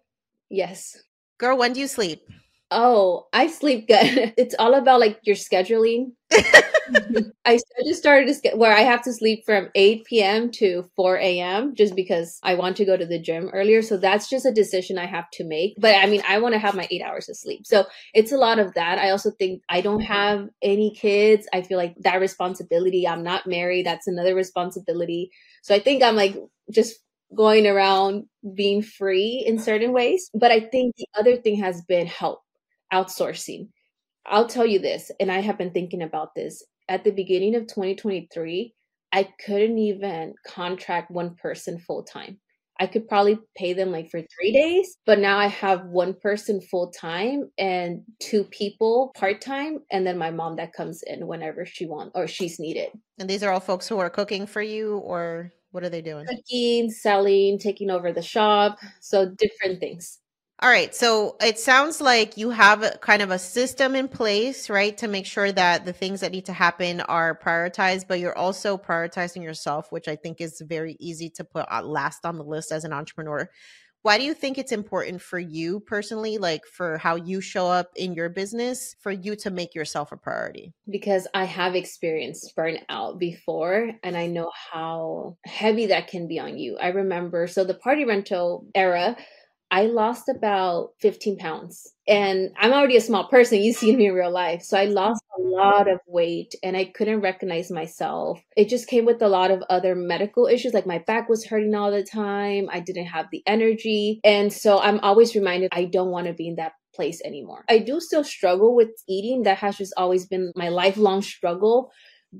[0.50, 1.02] Yes.
[1.38, 2.22] Girl, when do you sleep?
[2.72, 4.34] Oh, I sleep good.
[4.38, 6.14] It's all about like your scheduling.
[7.46, 10.52] I just started to get where I have to sleep from 8 p.m.
[10.52, 11.76] to 4 a.m.
[11.76, 13.82] just because I want to go to the gym earlier.
[13.82, 15.76] So that's just a decision I have to make.
[15.80, 17.66] But I mean, I want to have my eight hours of sleep.
[17.66, 18.98] So it's a lot of that.
[18.98, 21.48] I also think I don't have any kids.
[21.54, 23.08] I feel like that responsibility.
[23.08, 23.86] I'm not married.
[23.86, 25.32] That's another responsibility.
[25.62, 26.36] So I think I'm like
[26.72, 26.96] just
[27.34, 30.30] going around being free in certain ways.
[30.34, 32.42] But I think the other thing has been help
[32.94, 33.70] outsourcing.
[34.26, 36.64] I'll tell you this, and I have been thinking about this.
[36.90, 38.74] At the beginning of 2023,
[39.12, 42.40] I couldn't even contract one person full time.
[42.80, 46.60] I could probably pay them like for three days, but now I have one person
[46.60, 51.66] full time and two people part time, and then my mom that comes in whenever
[51.66, 52.90] she wants or she's needed.
[53.18, 56.26] And these are all folks who are cooking for you, or what are they doing?
[56.26, 58.80] Cooking, selling, taking over the shop.
[59.02, 60.20] So different things.
[60.62, 60.96] All right.
[60.96, 65.26] So it sounds like you have kind of a system in place, right, to make
[65.26, 69.92] sure that the things that need to happen are prioritized, but you're also prioritizing yourself,
[69.92, 72.94] which I think is very easy to put uh, last on the list as an
[72.94, 73.50] entrepreneur.
[74.06, 77.90] Why do you think it's important for you personally, like for how you show up
[77.96, 80.74] in your business, for you to make yourself a priority?
[80.88, 86.60] Because I have experienced burnout before and I know how heavy that can be on
[86.60, 86.78] you.
[86.78, 89.18] I remember, so the party rental era,
[89.72, 91.92] I lost about 15 pounds.
[92.08, 93.62] And I'm already a small person.
[93.62, 94.62] You see me in real life.
[94.62, 98.42] So I lost a lot of weight and I couldn't recognize myself.
[98.56, 100.74] It just came with a lot of other medical issues.
[100.74, 102.70] Like my back was hurting all the time.
[102.72, 104.20] I didn't have the energy.
[104.24, 107.66] And so I'm always reminded I don't want to be in that place anymore.
[107.68, 109.44] I do still struggle with eating.
[109.44, 111.92] That has just always been my lifelong struggle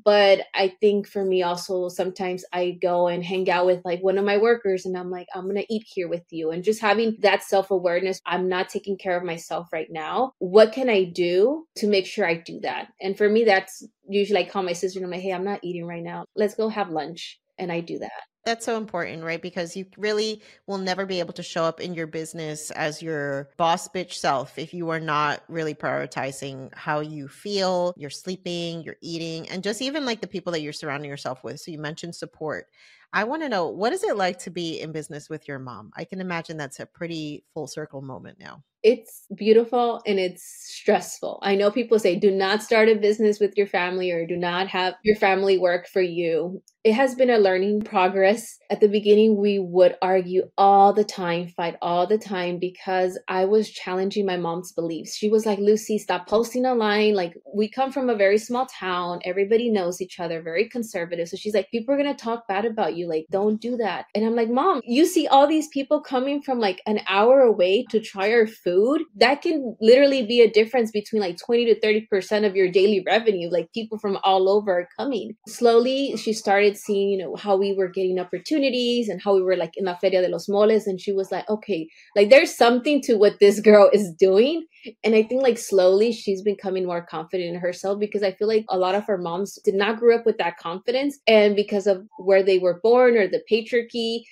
[0.04, 4.18] but i think for me also sometimes i go and hang out with like one
[4.18, 6.52] of my workers and i'm like i'm gonna eat here with you.
[6.52, 10.32] And just having that self-awareness i'm not taking care of myself right now.
[10.40, 12.88] What can i do to make sure i do that?
[13.02, 15.64] And for me that's usually i call my sister and i'm like hey i'm not
[15.64, 16.26] eating right now.
[16.36, 17.40] Let's go have lunch.
[17.58, 18.12] And i do that
[18.46, 19.42] that's so important, right?
[19.42, 23.50] Because you really will never be able to show up in your business as your
[23.58, 28.98] boss bitch self if you are not really prioritizing how you feel, you're sleeping, you're
[29.02, 31.60] eating, and just even like the people that you're surrounding yourself with.
[31.60, 32.68] So you mentioned support.
[33.12, 35.92] I want to know what is it like to be in business with your mom?
[35.96, 41.40] I can imagine that's a pretty full circle moment now it's beautiful and it's stressful.
[41.42, 44.68] I know people say do not start a business with your family or do not
[44.68, 46.62] have your family work for you.
[46.84, 48.60] It has been a learning progress.
[48.70, 53.46] At the beginning, we would argue all the time, fight all the time because I
[53.46, 55.16] was challenging my mom's beliefs.
[55.16, 57.16] She was like, Lucy, stop posting online.
[57.16, 59.20] Like, we come from a very small town.
[59.26, 61.28] Everybody knows each other, very conservative.
[61.28, 63.10] So she's like, people are going to talk bad about you.
[63.10, 64.06] Like, don't do that.
[64.14, 67.86] And I'm like, Mom, you see all these people coming from like an hour away
[67.90, 71.80] to try our food food, that can literally be a difference between like 20 to
[71.80, 73.50] 30% of your daily revenue.
[73.50, 75.36] Like people from all over are coming.
[75.48, 79.56] Slowly, she started seeing, you know, how we were getting opportunities and how we were
[79.56, 80.88] like in La Feria de los Moles.
[80.88, 84.66] And she was like, okay, like there's something to what this girl is doing.
[85.04, 88.66] And I think like slowly she's becoming more confident in herself because I feel like
[88.70, 91.18] a lot of her moms did not grow up with that confidence.
[91.28, 94.24] And because of where they were born or the patriarchy,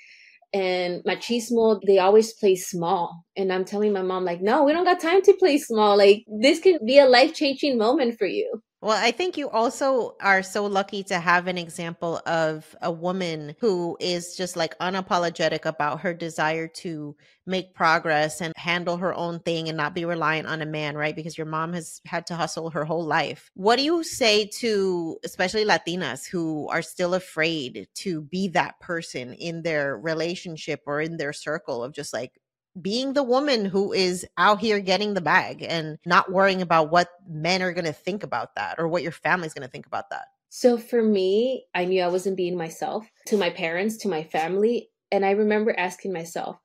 [0.53, 3.25] and machismo, they always play small.
[3.35, 5.97] And I'm telling my mom, like, no, we don't got time to play small.
[5.97, 8.61] Like, this can be a life changing moment for you.
[8.83, 13.55] Well, I think you also are so lucky to have an example of a woman
[13.61, 17.15] who is just like unapologetic about her desire to
[17.45, 21.15] make progress and handle her own thing and not be reliant on a man, right?
[21.15, 23.49] Because your mom has had to hustle her whole life.
[23.53, 29.31] What do you say to especially Latinas who are still afraid to be that person
[29.33, 32.33] in their relationship or in their circle of just like
[32.81, 37.09] being the woman who is out here getting the bag and not worrying about what
[37.27, 40.09] men are going to think about that or what your family's going to think about
[40.09, 40.25] that.
[40.49, 44.89] So for me, I knew I wasn't being myself to my parents, to my family.
[45.11, 46.57] And I remember asking myself,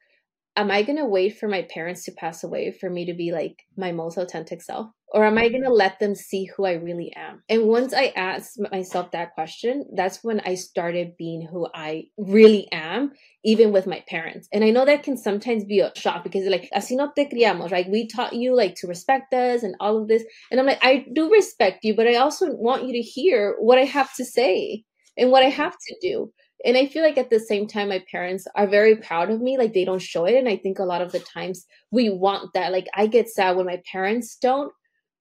[0.59, 3.31] am I going to wait for my parents to pass away for me to be
[3.31, 4.89] like my most authentic self?
[5.11, 7.43] Or am I going to let them see who I really am?
[7.49, 12.71] And once I asked myself that question, that's when I started being who I really
[12.73, 14.49] am, even with my parents.
[14.53, 17.71] And I know that can sometimes be a shock because like, así no te criamos,
[17.71, 17.89] right?
[17.89, 20.25] We taught you like to respect us and all of this.
[20.51, 23.79] And I'm like, I do respect you, but I also want you to hear what
[23.79, 24.85] I have to say
[25.17, 26.33] and what I have to do.
[26.65, 29.59] And I feel like at the same time, my parents are very proud of me.
[29.59, 30.35] Like they don't show it.
[30.35, 32.73] And I think a lot of the times we want that.
[32.73, 34.73] Like I get sad when my parents don't.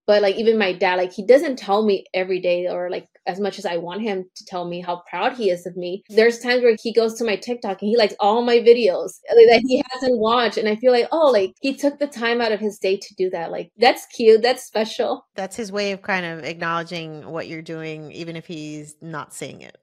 [0.08, 3.42] But like even my dad, like he doesn't tell me every day or like as
[3.42, 6.02] much as I want him to tell me how proud he is of me.
[6.08, 9.64] There's times where he goes to my TikTok and he likes all my videos that
[9.68, 10.56] he hasn't watched.
[10.56, 13.16] And I feel like, oh, like he took the time out of his day to
[13.16, 13.52] do that.
[13.52, 14.42] Like that's cute.
[14.42, 15.28] That's special.
[15.36, 19.62] That's his way of kind of acknowledging what you're doing, even if he's not saying
[19.62, 19.78] it.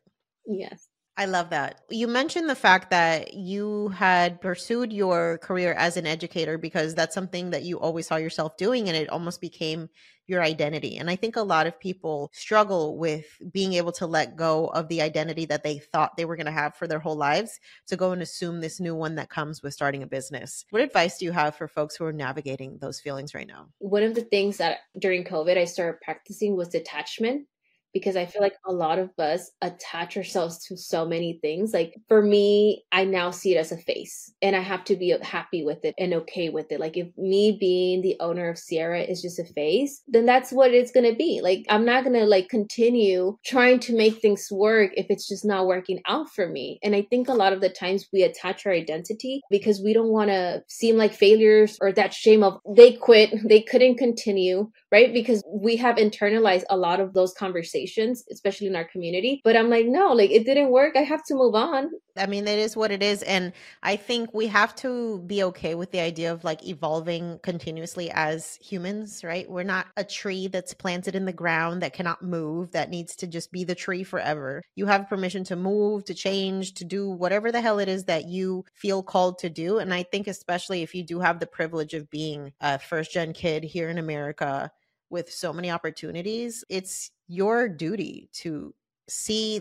[0.47, 0.89] Yes.
[1.17, 1.83] I love that.
[1.91, 7.15] You mentioned the fact that you had pursued your career as an educator because that's
[7.15, 9.89] something that you always saw yourself doing and it almost became
[10.27, 10.97] your identity.
[10.97, 14.89] And I think a lot of people struggle with being able to let go of
[14.89, 17.97] the identity that they thought they were going to have for their whole lives to
[17.97, 20.65] go and assume this new one that comes with starting a business.
[20.71, 23.69] What advice do you have for folks who are navigating those feelings right now?
[23.79, 27.47] One of the things that during COVID I started practicing was detachment
[27.95, 31.73] because I feel like a lot of us attach ourselves to so many things.
[31.73, 35.17] Like for me, I now see it as a face and I have to be
[35.23, 36.81] happy with it and okay with it.
[36.81, 40.75] Like if me being the owner of Sierra is just a face, then that's what
[40.75, 41.41] it's going to be.
[41.43, 45.45] Like I'm not going to like continue trying to make things work if it's just
[45.45, 46.81] not working out for me.
[46.83, 50.09] And I think a lot of the times we attach our identity because we don't
[50.09, 55.13] want to seem like failures or that shame of they quit, they couldn't continue, right?
[55.13, 59.41] Because we have internalized a lot of those conversations especially in our community.
[59.43, 60.95] But I'm like, no, like it didn't work.
[60.97, 61.91] I have to move on.
[62.17, 63.25] I mean, that is what it is.
[63.25, 68.09] And I think we have to be okay with the idea of like evolving continuously
[68.13, 69.51] as humans, right?
[69.51, 73.27] We're not a tree that's planted in the ground that cannot move, that needs to
[73.27, 74.63] just be the tree forever.
[74.77, 78.29] You have permission to move, to change, to do whatever the hell it is that
[78.29, 79.79] you feel called to do.
[79.79, 83.33] And I think, especially if you do have the privilege of being a first gen
[83.33, 84.71] kid here in America
[85.11, 88.75] with so many opportunities, it's your duty to
[89.09, 89.61] see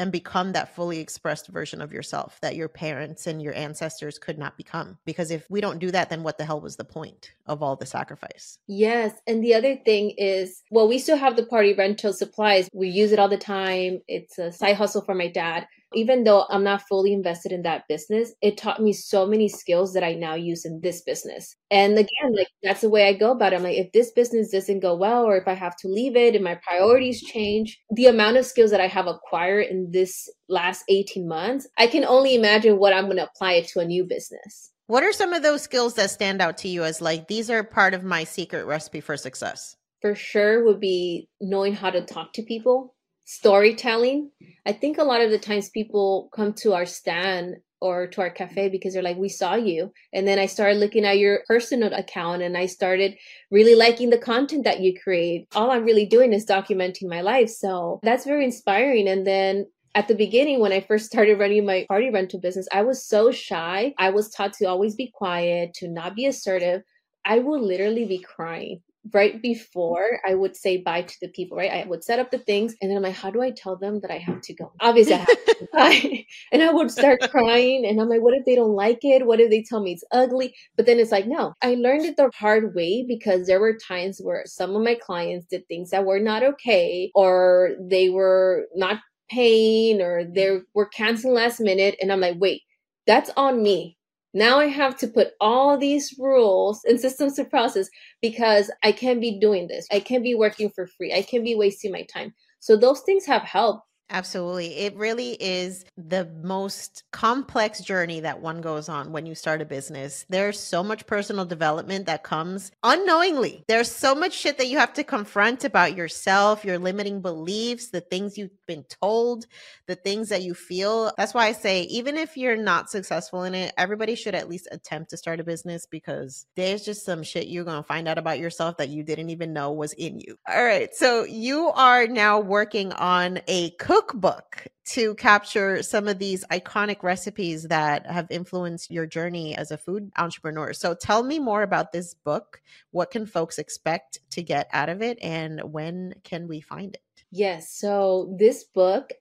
[0.00, 4.38] and become that fully expressed version of yourself that your parents and your ancestors could
[4.38, 4.96] not become.
[5.04, 7.76] Because if we don't do that, then what the hell was the point of all
[7.76, 8.58] the sacrifice?
[8.66, 9.12] Yes.
[9.26, 12.70] And the other thing is, well, we still have the party rental supplies.
[12.72, 14.00] We use it all the time.
[14.08, 17.88] It's a side hustle for my dad even though I'm not fully invested in that
[17.88, 21.56] business, it taught me so many skills that I now use in this business.
[21.70, 23.56] And again, like that's the way I go about it.
[23.56, 26.34] I'm like, if this business doesn't go well, or if I have to leave it
[26.34, 30.84] and my priorities change, the amount of skills that I have acquired in this last
[30.88, 34.04] 18 months, I can only imagine what I'm going to apply it to a new
[34.04, 34.70] business.
[34.86, 37.62] What are some of those skills that stand out to you as like, these are
[37.62, 39.76] part of my secret recipe for success?
[40.02, 42.94] For sure would be knowing how to talk to people
[43.30, 44.28] storytelling.
[44.66, 48.28] I think a lot of the times people come to our stand or to our
[48.28, 49.92] cafe because they're like, we saw you.
[50.12, 53.16] And then I started looking at your personal account and I started
[53.52, 55.46] really liking the content that you create.
[55.54, 57.50] All I'm really doing is documenting my life.
[57.50, 59.06] So that's very inspiring.
[59.06, 62.82] And then at the beginning, when I first started running my party rental business, I
[62.82, 63.94] was so shy.
[63.96, 66.82] I was taught to always be quiet, to not be assertive.
[67.24, 68.82] I would literally be crying
[69.12, 70.32] right before mm-hmm.
[70.32, 71.70] I would say bye to the people, right?
[71.70, 74.00] I would set up the things and then I'm like, how do I tell them
[74.00, 74.72] that I have to go?
[74.80, 76.26] Obviously, I have to bye.
[76.52, 79.26] and I would start crying and I'm like, what if they don't like it?
[79.26, 80.54] What if they tell me it's ugly?
[80.76, 84.20] But then it's like, no, I learned it the hard way because there were times
[84.22, 89.00] where some of my clients did things that were not okay or they were not
[89.30, 90.64] paying or they mm-hmm.
[90.74, 91.96] were canceling last minute.
[92.00, 92.62] And I'm like, wait,
[93.06, 93.96] that's on me
[94.32, 97.88] now I have to put all these rules and systems to process
[98.22, 99.86] because I can't be doing this.
[99.90, 101.12] I can't be working for free.
[101.12, 102.34] I can't be wasting my time.
[102.60, 104.76] So those things have helped Absolutely.
[104.78, 109.64] It really is the most complex journey that one goes on when you start a
[109.64, 110.26] business.
[110.28, 113.64] There's so much personal development that comes unknowingly.
[113.68, 118.00] There's so much shit that you have to confront about yourself, your limiting beliefs, the
[118.00, 119.46] things you've been told,
[119.86, 121.12] the things that you feel.
[121.16, 124.66] That's why I say, even if you're not successful in it, everybody should at least
[124.72, 128.18] attempt to start a business because there's just some shit you're going to find out
[128.18, 130.36] about yourself that you didn't even know was in you.
[130.48, 130.92] All right.
[130.94, 137.02] So you are now working on a cook cookbook to capture some of these iconic
[137.02, 140.72] recipes that have influenced your journey as a food entrepreneur.
[140.72, 142.62] So tell me more about this book.
[142.90, 147.24] What can folks expect to get out of it and when can we find it?
[147.30, 147.72] Yes.
[147.72, 149.12] So this book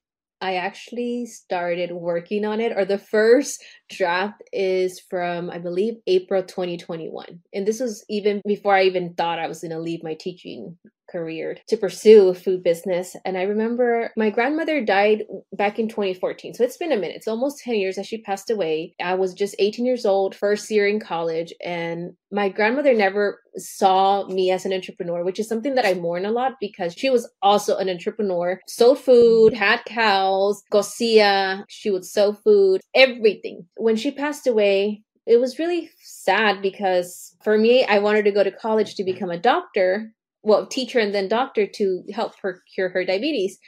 [0.42, 6.44] I actually started working on it, or the first draft is from, I believe, April
[6.44, 7.42] 2021.
[7.54, 10.78] And this was even before I even thought I was going to leave my teaching
[11.12, 13.16] career to pursue a food business.
[13.26, 16.54] And I remember my grandmother died back in 2014.
[16.54, 17.16] So it's been a minute.
[17.16, 18.94] It's almost 10 years that she passed away.
[19.02, 21.54] I was just 18 years old, first year in college.
[21.64, 26.26] And my grandmother never saw me as an entrepreneur, which is something that I mourn
[26.26, 32.06] a lot because she was also an entrepreneur, sold food, had cows, cosía, she would
[32.06, 33.66] sew food, everything.
[33.76, 38.44] When she passed away, it was really sad because for me, I wanted to go
[38.44, 40.12] to college to become a doctor
[40.44, 43.60] well teacher and then doctor to help her cure her diabetes.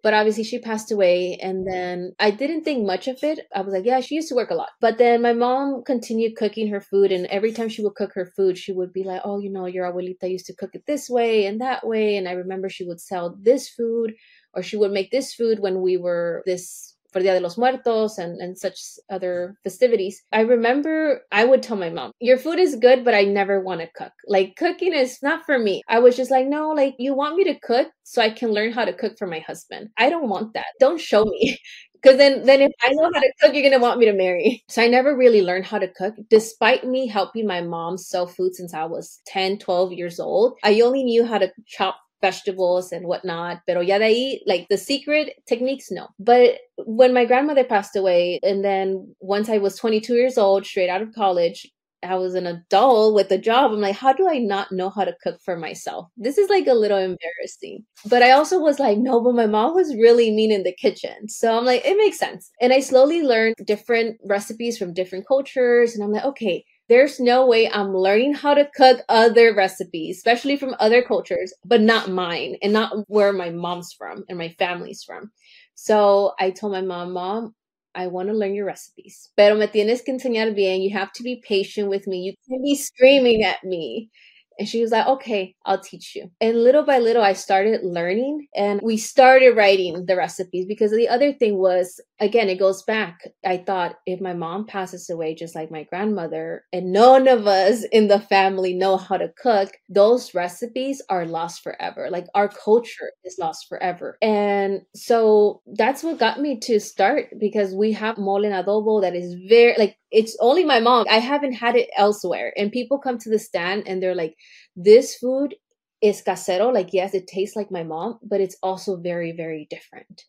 [0.00, 3.40] But obviously she passed away and then i didn't think much of it.
[3.54, 4.70] I was like yeah she used to work a lot.
[4.80, 8.26] But then my mom continued cooking her food and every time she would cook her
[8.36, 11.10] food she would be like oh you know your abuelita used to cook it this
[11.10, 12.16] way and that way.
[12.16, 14.14] And i remember she would sell this food
[14.54, 18.18] or she would make this food when we were this for Dia de los Muertos
[18.18, 18.80] and, and such
[19.10, 20.22] other festivities.
[20.32, 23.80] I remember I would tell my mom, Your food is good, but I never want
[23.80, 24.12] to cook.
[24.26, 25.82] Like, cooking is not for me.
[25.88, 28.72] I was just like, No, like, you want me to cook so I can learn
[28.72, 29.88] how to cook for my husband.
[29.96, 30.66] I don't want that.
[30.80, 31.58] Don't show me.
[32.00, 34.62] Because then, then if I know how to cook, you're gonna want me to marry.
[34.68, 38.54] So I never really learned how to cook, despite me helping my mom sell food
[38.54, 40.58] since I was 10, 12 years old.
[40.62, 43.58] I only knew how to chop vegetables and whatnot.
[43.66, 46.08] Pero ya de ahí, like the secret techniques, no.
[46.18, 50.90] But when my grandmother passed away, and then once I was 22 years old, straight
[50.90, 51.66] out of college,
[52.02, 53.72] I was an adult with a job.
[53.72, 56.06] I'm like, how do I not know how to cook for myself?
[56.16, 57.84] This is like a little embarrassing.
[58.06, 61.28] But I also was like, no, but my mom was really mean in the kitchen.
[61.28, 62.50] So I'm like, it makes sense.
[62.60, 65.94] And I slowly learned different recipes from different cultures.
[65.94, 70.56] And I'm like, okay, there's no way I'm learning how to cook other recipes, especially
[70.56, 75.02] from other cultures, but not mine and not where my mom's from and my family's
[75.04, 75.30] from.
[75.74, 77.54] So I told my mom, Mom,
[77.94, 79.30] I want to learn your recipes.
[79.36, 80.82] Pero me tienes que enseñar bien.
[80.82, 82.18] You have to be patient with me.
[82.20, 84.10] You can't be screaming at me.
[84.58, 86.30] And she was like, okay, I'll teach you.
[86.40, 91.08] And little by little, I started learning and we started writing the recipes because the
[91.08, 93.20] other thing was, again, it goes back.
[93.44, 97.84] I thought if my mom passes away, just like my grandmother, and none of us
[97.92, 102.08] in the family know how to cook, those recipes are lost forever.
[102.10, 104.18] Like our culture is lost forever.
[104.20, 109.14] And so that's what got me to start because we have mole and adobo that
[109.14, 111.06] is very, like, it's only my mom.
[111.10, 112.52] I haven't had it elsewhere.
[112.56, 114.34] And people come to the stand and they're like,
[114.74, 115.54] this food
[116.00, 116.72] is casero.
[116.72, 120.24] Like, yes, it tastes like my mom, but it's also very, very different.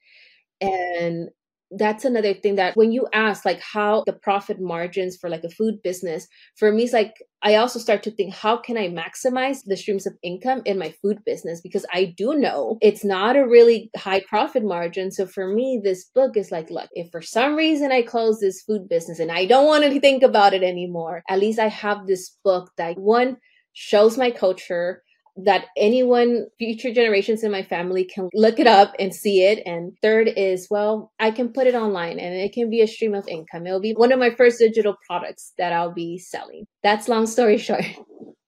[0.62, 1.30] And
[1.72, 5.50] that's another thing that when you ask like how the profit margins for like a
[5.50, 7.14] food business for me it's like
[7.44, 10.94] i also start to think how can i maximize the streams of income in my
[11.02, 11.62] food business?
[11.62, 15.12] Because i do know it's not a really high profit margin.
[15.12, 18.64] So for me this book is like look if for some reason i close this
[18.64, 22.08] food business and i don't want to think about it anymore at least i have
[22.08, 23.38] this book that one
[23.74, 25.04] shows my culture
[25.38, 29.62] that anyone, future generations in my family can look it up and see it.
[29.66, 33.14] And third is, well, I can put it online and it can be a stream
[33.14, 33.66] of income.
[33.66, 36.66] It'll be one of my first digital products that I'll be selling.
[36.84, 37.86] That's long story short.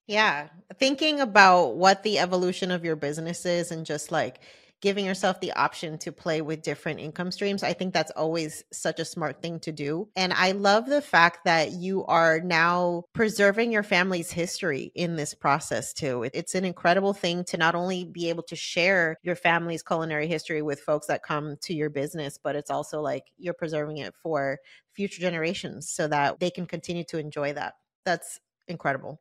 [0.08, 0.50] Yeah.
[0.78, 4.40] Thinking about what the evolution of your business is and just like
[4.82, 7.64] giving yourself the option to play with different income streams.
[7.64, 10.10] I think that's always such a smart thing to do.
[10.16, 15.34] And I love the fact that you are now preserving your family's history in this
[15.34, 16.28] process too.
[16.34, 20.62] It's an incredible thing to not only be able to share your family's culinary history
[20.62, 24.60] with folks that come to your business, but it's also like you're preserving it for
[24.94, 27.76] future generations so that they can continue to enjoy that.
[28.04, 29.20] That's incredible.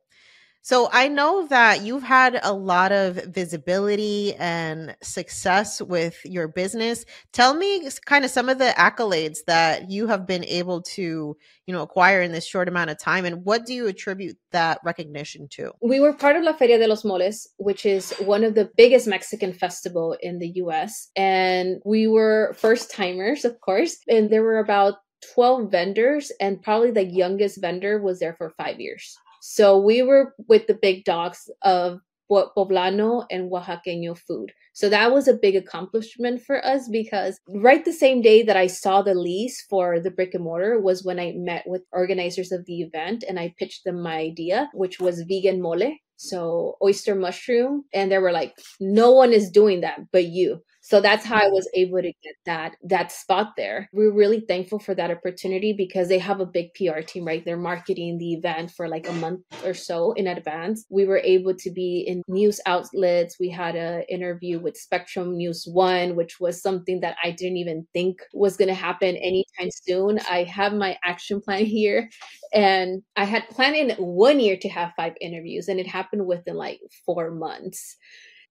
[0.63, 7.03] So I know that you've had a lot of visibility and success with your business.
[7.33, 11.35] Tell me kind of some of the accolades that you have been able to,
[11.65, 14.79] you know, acquire in this short amount of time and what do you attribute that
[14.85, 15.71] recognition to?
[15.81, 19.07] We were part of La Feria de los Moles, which is one of the biggest
[19.07, 24.59] Mexican festival in the US, and we were first timers, of course, and there were
[24.59, 24.95] about
[25.33, 29.15] 12 vendors and probably the youngest vendor was there for 5 years.
[29.41, 31.99] So we were with the big dogs of
[32.31, 34.53] poblano and oaxaqueño food.
[34.73, 38.67] So that was a big accomplishment for us because right the same day that I
[38.67, 42.65] saw the lease for the brick and mortar was when I met with organizers of
[42.65, 45.97] the event and I pitched them my idea, which was vegan mole.
[46.15, 47.85] So oyster mushroom.
[47.93, 50.61] And they were like, no one is doing that but you.
[50.91, 51.87] So that's how I was mm-hmm.
[51.87, 53.89] able to get that that spot there.
[53.93, 57.45] We're really thankful for that opportunity because they have a big PR team, right?
[57.45, 60.85] They're marketing the event for like a month or so in advance.
[60.89, 63.37] We were able to be in news outlets.
[63.39, 67.87] We had an interview with Spectrum News One, which was something that I didn't even
[67.93, 70.19] think was going to happen anytime soon.
[70.29, 72.09] I have my action plan here,
[72.51, 76.57] and I had planned in one year to have five interviews, and it happened within
[76.57, 77.95] like four months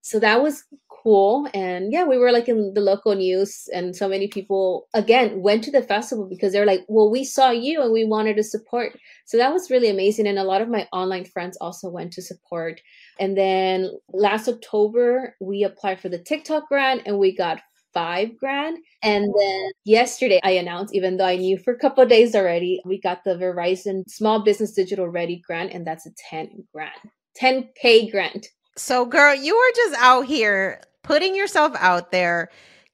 [0.02, 0.64] so that was
[1.02, 5.40] cool and yeah we were like in the local news and so many people again
[5.40, 8.42] went to the festival because they're like well we saw you and we wanted to
[8.42, 12.12] support so that was really amazing and a lot of my online friends also went
[12.12, 12.80] to support
[13.18, 17.60] and then last october we applied for the tiktok grant and we got
[17.92, 18.78] five grand.
[19.02, 23.00] And then yesterday I announced, even though I knew for a couple days already, we
[23.00, 26.92] got the Verizon Small Business Digital Ready grant, and that's a 10 grand
[27.40, 28.46] 10K grant.
[28.76, 32.50] So, girl, you are just out here putting yourself out there,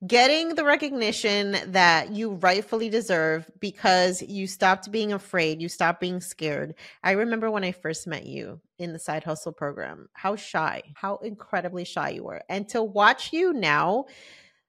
[0.06, 6.20] getting the recognition that you rightfully deserve because you stopped being afraid, you stopped being
[6.20, 6.74] scared.
[7.02, 11.16] I remember when I first met you in the side hustle program, how shy, how
[11.18, 12.42] incredibly shy you were.
[12.48, 14.06] And to watch you now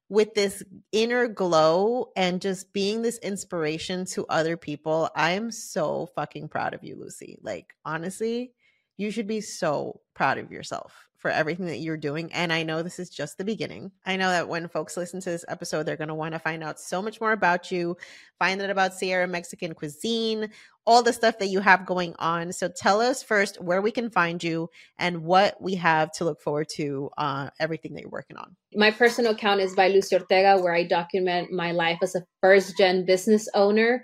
[0.09, 6.09] with this inner glow and just being this inspiration to other people, I am so
[6.15, 7.37] fucking proud of you, Lucy.
[7.41, 8.53] Like, honestly,
[8.97, 12.31] you should be so proud of yourself for everything that you're doing.
[12.31, 13.91] And I know this is just the beginning.
[14.05, 16.63] I know that when folks listen to this episode, they're going to want to find
[16.63, 17.97] out so much more about you,
[18.37, 20.49] find out about Sierra Mexican cuisine,
[20.85, 22.53] all the stuff that you have going on.
[22.53, 26.39] So tell us first where we can find you and what we have to look
[26.39, 28.55] forward to, uh, everything that you're working on.
[28.75, 32.77] My personal account is by Lucy Ortega, where I document my life as a first
[32.77, 34.03] gen business owner.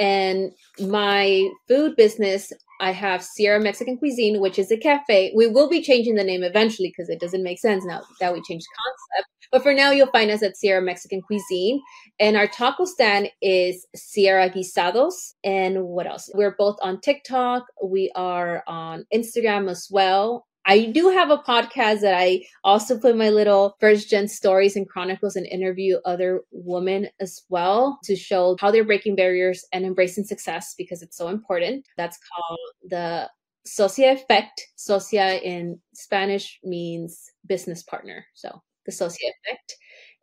[0.00, 5.32] And my food business I have Sierra Mexican Cuisine, which is a cafe.
[5.36, 8.40] We will be changing the name eventually because it doesn't make sense now that we
[8.42, 9.28] changed concept.
[9.52, 11.82] But for now, you'll find us at Sierra Mexican Cuisine.
[12.18, 15.34] And our taco stand is Sierra Guisados.
[15.44, 16.30] And what else?
[16.34, 17.64] We're both on TikTok.
[17.84, 20.46] We are on Instagram as well.
[20.66, 24.88] I do have a podcast that I also put my little first gen stories and
[24.88, 30.24] chronicles and interview other women as well to show how they're breaking barriers and embracing
[30.24, 31.86] success because it's so important.
[31.96, 32.58] That's called
[32.90, 33.30] the
[33.66, 34.60] Socia Effect.
[34.76, 38.26] Socia in Spanish means business partner.
[38.34, 39.76] So the Socia Effect.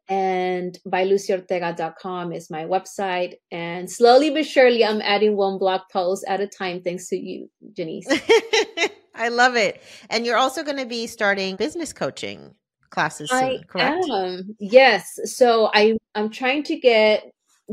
[0.09, 3.33] And bylucyortega.com is my website.
[3.51, 7.49] And slowly but surely, I'm adding one blog post at a time, thanks to you,
[7.77, 8.05] Jannese.
[9.17, 9.81] I love it.
[10.09, 12.55] And you're also going to be starting business coaching
[12.89, 14.05] classes soon, I correct?
[14.09, 14.55] Am.
[14.59, 15.19] Yes.
[15.25, 17.23] So I I'm trying to get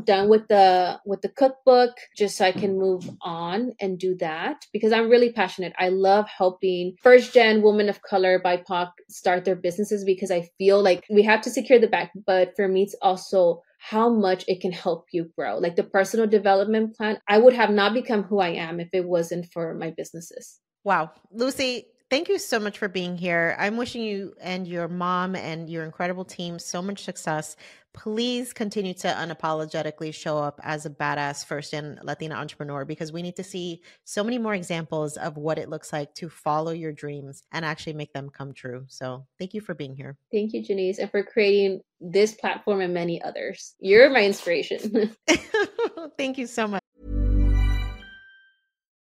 [0.03, 4.67] done with the with the cookbook just so I can move on and do that
[4.73, 5.73] because I'm really passionate.
[5.79, 10.83] I love helping first gen women of color BIPOC start their businesses because I feel
[10.83, 14.61] like we have to secure the back, but for me it's also how much it
[14.61, 15.59] can help you grow.
[15.59, 19.05] Like the personal development plan, I would have not become who I am if it
[19.05, 20.59] wasn't for my businesses.
[20.85, 21.13] Wow.
[21.33, 23.57] Lucy, thank you so much for being here.
[23.59, 27.57] I'm wishing you and your mom and your incredible team so much success.
[27.95, 33.23] Please continue to unapologetically show up as a badass first gen Latina entrepreneur because we
[33.23, 36.93] need to see so many more examples of what it looks like to follow your
[36.93, 38.85] dreams and actually make them come true.
[38.89, 40.19] So, thank you for being here.
[40.33, 43.75] Thank you, Jannese, and for creating this platform and many others.
[43.79, 45.15] You're my inspiration.
[46.19, 46.83] thank you so much.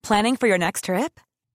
[0.03, 1.19] Planning for your next trip?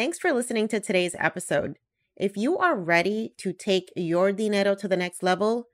[0.00, 1.76] Thanks for listening to today's episode.
[2.16, 5.66] If you are ready to take your dinero to the next level,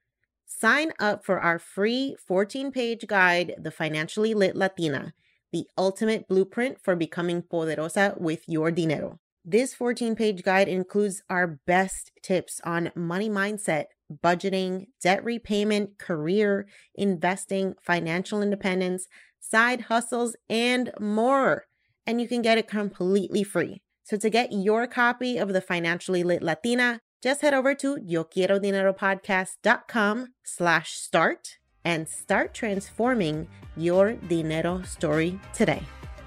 [0.45, 5.15] sign up for our free 14 page guide, The Financially Lit Latina,
[5.53, 9.21] the ultimate blueprint for becoming poderosa with your dinero.
[9.45, 16.67] This 14 page guide includes our best tips on money mindset, budgeting, debt repayment, career,
[16.97, 19.07] investing, financial independence,
[19.39, 21.67] side hustles, and more.
[22.05, 23.83] And you can get it completely free.
[24.07, 28.23] So to get your copy of the Financially Lit Latina, just head over to yo
[28.23, 35.83] quiero dinero podcast.com slash start and start transforming your dinero story today.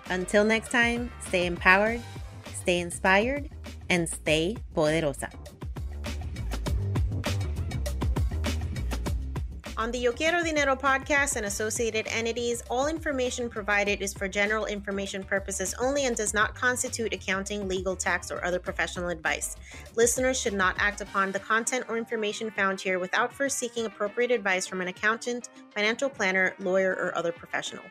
[0.10, 2.02] Until next time, stay empowered,
[2.54, 3.50] stay inspired,
[3.90, 5.30] and stay poderosa.
[9.80, 14.66] On the Yo Quiero Dinero podcast and associated entities, all information provided is for general
[14.66, 19.56] information purposes only and does not constitute accounting, legal, tax, or other professional advice.
[19.96, 24.32] Listeners should not act upon the content or information found here without first seeking appropriate
[24.32, 27.86] advice from an accountant, financial planner, lawyer, or other professional.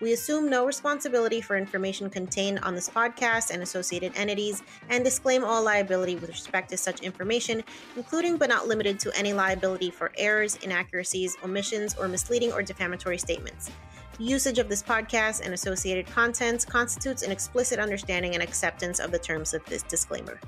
[0.00, 5.44] We assume no responsibility for information contained on this podcast and associated entities and disclaim
[5.44, 7.62] all liability with respect to such information,
[7.96, 13.18] including but not limited to any liability for errors, inaccuracies, omissions, or misleading or defamatory
[13.18, 13.70] statements.
[14.18, 19.18] Usage of this podcast and associated contents constitutes an explicit understanding and acceptance of the
[19.18, 20.40] terms of this disclaimer.